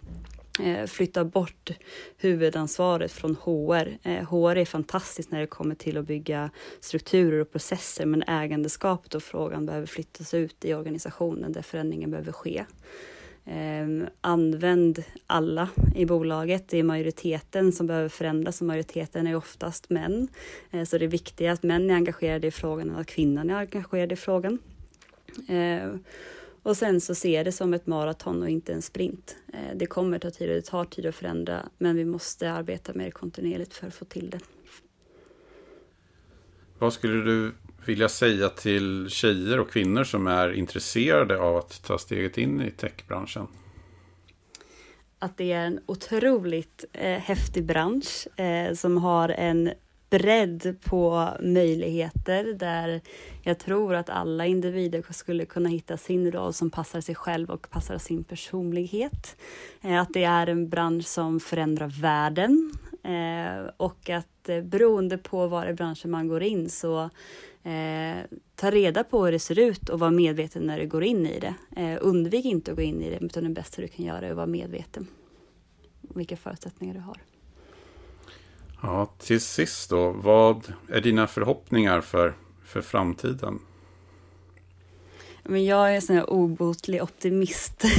Eh, 0.60 0.86
flytta 0.86 1.24
bort 1.24 1.70
huvudansvaret 2.16 3.12
från 3.12 3.36
HR. 3.36 3.98
HR 4.24 4.56
eh, 4.56 4.60
är 4.60 4.64
fantastiskt 4.64 5.30
när 5.30 5.40
det 5.40 5.46
kommer 5.46 5.74
till 5.74 5.96
att 5.98 6.06
bygga 6.06 6.50
strukturer 6.80 7.40
och 7.40 7.52
processer 7.52 8.06
men 8.06 8.22
ägandeskapet 8.22 9.14
och 9.14 9.22
frågan 9.22 9.66
behöver 9.66 9.86
flyttas 9.86 10.34
ut 10.34 10.64
i 10.64 10.74
organisationen 10.74 11.52
där 11.52 11.62
förändringen 11.62 12.10
behöver 12.10 12.32
ske. 12.32 12.64
Ehm, 13.50 14.06
använd 14.20 15.04
alla 15.26 15.68
i 15.94 16.06
bolaget. 16.06 16.68
Det 16.68 16.78
är 16.78 16.82
majoriteten 16.82 17.72
som 17.72 17.86
behöver 17.86 18.08
förändras 18.08 18.60
och 18.60 18.66
majoriteten 18.66 19.26
är 19.26 19.36
oftast 19.36 19.90
män. 19.90 20.28
Eh, 20.70 20.84
så 20.84 20.98
det 20.98 21.04
är 21.04 21.08
viktigt 21.08 21.50
att 21.50 21.62
män 21.62 21.90
är 21.90 21.94
engagerade 21.94 22.46
i 22.46 22.50
frågan 22.50 22.90
och 22.90 23.00
att 23.00 23.06
kvinnan 23.06 23.50
är 23.50 23.54
engagerad 23.54 24.12
i 24.12 24.16
frågan. 24.16 24.58
Ehm, 25.48 26.04
och 26.62 26.76
sen 26.76 27.00
så 27.00 27.14
ser 27.14 27.44
det 27.44 27.52
som 27.52 27.74
ett 27.74 27.86
maraton 27.86 28.42
och 28.42 28.48
inte 28.48 28.72
en 28.72 28.82
sprint. 28.82 29.36
Eh, 29.52 29.76
det 29.76 29.86
kommer 29.86 30.18
ta 30.18 30.30
tid 30.30 30.48
och 30.48 30.54
det 30.54 30.62
tar 30.62 30.84
tid 30.84 31.06
att 31.06 31.14
förändra, 31.14 31.68
men 31.78 31.96
vi 31.96 32.04
måste 32.04 32.52
arbeta 32.52 32.92
med 32.94 33.06
det 33.06 33.10
kontinuerligt 33.10 33.74
för 33.74 33.86
att 33.86 33.94
få 33.94 34.04
till 34.04 34.30
det. 34.30 34.40
Vad 36.78 36.92
skulle 36.92 37.24
du 37.24 37.52
vilja 37.86 38.08
säga 38.08 38.48
till 38.48 39.08
tjejer 39.08 39.60
och 39.60 39.70
kvinnor 39.70 40.04
som 40.04 40.26
är 40.26 40.52
intresserade 40.52 41.38
av 41.38 41.56
att 41.56 41.82
ta 41.82 41.98
steget 41.98 42.38
in 42.38 42.60
i 42.60 42.70
techbranschen? 42.70 43.46
Att 45.18 45.36
det 45.36 45.52
är 45.52 45.66
en 45.66 45.80
otroligt 45.86 46.84
eh, 46.92 47.18
häftig 47.18 47.64
bransch 47.64 48.40
eh, 48.40 48.74
som 48.74 48.96
har 48.96 49.28
en 49.28 49.70
bredd 50.10 50.76
på 50.84 51.28
möjligheter 51.40 52.44
där 52.44 53.00
jag 53.42 53.58
tror 53.58 53.94
att 53.94 54.10
alla 54.10 54.46
individer 54.46 55.04
skulle 55.10 55.44
kunna 55.44 55.68
hitta 55.68 55.96
sin 55.96 56.32
roll 56.32 56.52
som 56.52 56.70
passar 56.70 57.00
sig 57.00 57.14
själv 57.14 57.50
och 57.50 57.70
passar 57.70 57.98
sin 57.98 58.24
personlighet. 58.24 59.36
Eh, 59.80 60.00
att 60.00 60.12
det 60.12 60.24
är 60.24 60.46
en 60.46 60.68
bransch 60.68 61.06
som 61.06 61.40
förändrar 61.40 61.88
världen 62.00 62.72
eh, 63.02 63.70
och 63.76 64.10
att 64.10 64.48
eh, 64.48 64.62
beroende 64.62 65.18
på 65.18 65.46
var 65.46 65.66
i 65.66 65.74
branschen 65.74 66.10
man 66.10 66.28
går 66.28 66.42
in 66.42 66.70
så 66.70 67.10
ta 68.54 68.70
reda 68.70 69.04
på 69.04 69.24
hur 69.24 69.32
det 69.32 69.38
ser 69.38 69.58
ut 69.58 69.88
och 69.88 69.98
var 69.98 70.10
medveten 70.10 70.62
när 70.62 70.78
du 70.78 70.86
går 70.86 71.04
in 71.04 71.26
i 71.26 71.40
det. 71.40 71.54
undvik 72.00 72.44
inte 72.44 72.70
att 72.70 72.76
gå 72.76 72.82
in 72.82 73.02
i 73.02 73.10
det 73.10 73.18
utan 73.24 73.44
det 73.44 73.50
bästa 73.50 73.82
du 73.82 73.88
kan 73.88 74.04
göra 74.04 74.26
är 74.26 74.30
att 74.30 74.36
vara 74.36 74.46
medveten 74.46 75.06
om 76.08 76.14
vilka 76.18 76.36
förutsättningar 76.36 76.94
du 76.94 77.00
har. 77.00 77.16
Ja, 78.82 79.08
till 79.18 79.40
sist 79.40 79.90
då, 79.90 80.10
vad 80.10 80.72
är 80.88 81.00
dina 81.00 81.26
förhoppningar 81.26 82.00
för, 82.00 82.34
för 82.64 82.80
framtiden? 82.80 83.58
Men 85.42 85.64
jag 85.64 85.90
är 85.90 85.94
en 85.94 86.02
sån 86.02 86.16
här 86.16 86.30
obotlig 86.30 87.02
optimist. 87.02 87.84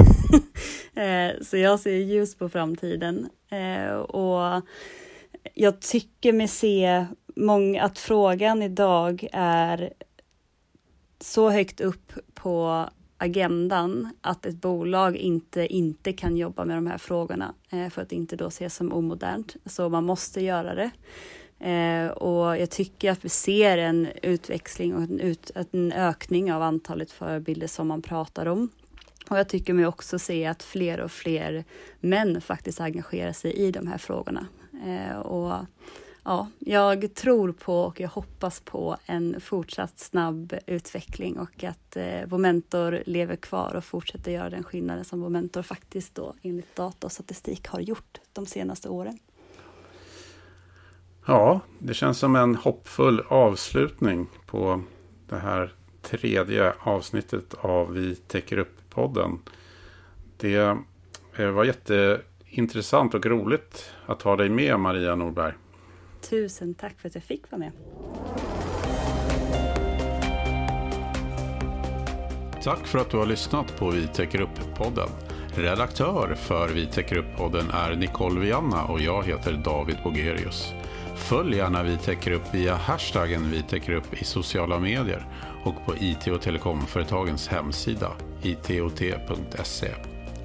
Eh, 0.93 1.31
så 1.41 1.57
jag 1.57 1.79
ser 1.79 1.91
ljus 1.91 2.35
på 2.35 2.49
framtiden. 2.49 3.29
Eh, 3.49 3.93
och 3.93 4.61
jag 5.53 5.81
tycker 5.81 6.33
mig 6.33 6.47
se 6.47 7.05
många, 7.35 7.83
att 7.83 7.99
frågan 7.99 8.61
idag 8.61 9.27
är 9.33 9.93
så 11.19 11.49
högt 11.49 11.81
upp 11.81 12.13
på 12.33 12.85
agendan 13.19 14.09
att 14.21 14.45
ett 14.45 14.61
bolag 14.61 15.15
inte, 15.15 15.67
inte 15.67 16.13
kan 16.13 16.37
jobba 16.37 16.65
med 16.65 16.77
de 16.77 16.87
här 16.87 16.97
frågorna 16.97 17.53
eh, 17.69 17.89
för 17.89 18.01
att 18.01 18.11
inte 18.11 18.35
då 18.35 18.47
ses 18.47 18.75
som 18.75 18.93
omodernt. 18.93 19.55
Så 19.65 19.89
man 19.89 20.03
måste 20.03 20.41
göra 20.41 20.75
det. 20.75 20.91
Eh, 21.69 22.11
och 22.11 22.57
jag 22.57 22.69
tycker 22.69 23.11
att 23.11 23.25
vi 23.25 23.29
ser 23.29 23.77
en 23.77 24.07
utväxling 24.23 24.95
och 24.95 25.01
en, 25.01 25.19
ut, 25.19 25.51
en 25.71 25.91
ökning 25.91 26.53
av 26.53 26.61
antalet 26.61 27.11
förebilder 27.11 27.67
som 27.67 27.87
man 27.87 28.01
pratar 28.01 28.45
om. 28.45 28.69
Och 29.29 29.37
jag 29.37 29.49
tycker 29.49 29.73
mig 29.73 29.87
också 29.87 30.19
se 30.19 30.45
att 30.45 30.63
fler 30.63 30.99
och 30.99 31.11
fler 31.11 31.63
män 31.99 32.41
faktiskt 32.41 32.81
engagerar 32.81 33.33
sig 33.33 33.53
i 33.53 33.71
de 33.71 33.87
här 33.87 33.97
frågorna. 33.97 34.47
Eh, 34.85 35.19
och 35.19 35.65
ja, 36.23 36.47
jag 36.59 37.13
tror 37.13 37.51
på 37.51 37.81
och 37.81 37.99
jag 37.99 38.09
hoppas 38.09 38.59
på 38.59 38.97
en 39.05 39.41
fortsatt 39.41 39.99
snabb 39.99 40.53
utveckling 40.65 41.39
och 41.39 41.63
att 41.63 41.95
eh, 41.95 42.21
vår 42.27 42.37
mentor 42.37 43.03
lever 43.05 43.35
kvar 43.35 43.75
och 43.75 43.83
fortsätter 43.83 44.31
göra 44.31 44.49
den 44.49 44.63
skillnaden 44.63 45.05
som 45.05 45.21
vår 45.21 45.29
mentor 45.29 45.61
faktiskt 45.61 46.15
då 46.15 46.33
enligt 46.41 46.75
data 46.75 47.07
och 47.07 47.11
statistik 47.11 47.67
har 47.67 47.79
gjort 47.79 48.19
de 48.33 48.45
senaste 48.45 48.89
åren. 48.89 49.19
Ja, 51.25 51.59
det 51.79 51.93
känns 51.93 52.19
som 52.19 52.35
en 52.35 52.55
hoppfull 52.55 53.21
avslutning 53.27 54.27
på 54.45 54.81
det 55.29 55.39
här 55.39 55.73
tredje 56.01 56.73
avsnittet 56.79 57.53
av 57.53 57.93
Vi 57.93 58.15
täcker 58.15 58.57
upp-podden. 58.57 59.39
Det 60.37 60.77
eh, 61.37 61.49
var 61.49 61.63
jätteintressant 61.63 63.13
och 63.13 63.25
roligt 63.25 63.93
att 64.05 64.21
ha 64.21 64.35
dig 64.35 64.49
med 64.49 64.79
Maria 64.79 65.15
Norberg. 65.15 65.53
Tusen 66.21 66.73
tack 66.73 66.99
för 66.99 67.07
att 67.07 67.15
jag 67.15 67.23
fick 67.23 67.51
vara 67.51 67.59
med. 67.59 67.71
Tack 72.63 72.87
för 72.87 72.99
att 72.99 73.09
du 73.09 73.17
har 73.17 73.25
lyssnat 73.25 73.77
på 73.77 73.89
Vi 73.89 74.07
täcker 74.07 74.41
upp-podden. 74.41 75.09
Redaktör 75.55 76.35
för 76.35 76.67
Vi 76.67 76.85
täcker 76.85 77.17
upp-podden 77.17 77.69
är 77.73 77.95
Nicole 77.95 78.39
Vianna 78.39 78.83
och 78.83 79.01
jag 79.01 79.23
heter 79.23 79.53
David 79.53 79.97
Bogerius. 80.03 80.73
Följ 81.15 81.57
gärna 81.57 81.83
Vi 81.83 81.97
täcker 81.97 82.31
upp 82.31 82.53
via 82.53 82.75
hashtaggen 82.75 83.51
Vi 83.51 83.61
täcker 83.61 83.93
upp 83.93 84.21
i 84.21 84.25
sociala 84.25 84.79
medier 84.79 85.25
och 85.63 85.85
på 85.85 85.95
IT 85.99 86.27
och 86.27 86.41
telekomföretagens 86.41 87.47
hemsida 87.47 88.11
itot.se. 88.41 89.87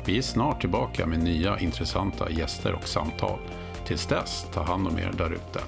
Vi 0.06 0.18
är 0.18 0.22
snart 0.22 0.60
tillbaka 0.60 1.06
med 1.06 1.18
nya 1.18 1.58
intressanta 1.58 2.30
gäster 2.30 2.72
och 2.72 2.88
samtal. 2.88 3.38
Tills 3.84 4.06
dess, 4.06 4.46
ta 4.54 4.62
hand 4.62 4.88
om 4.88 4.98
er 4.98 5.12
därute. 5.16 5.60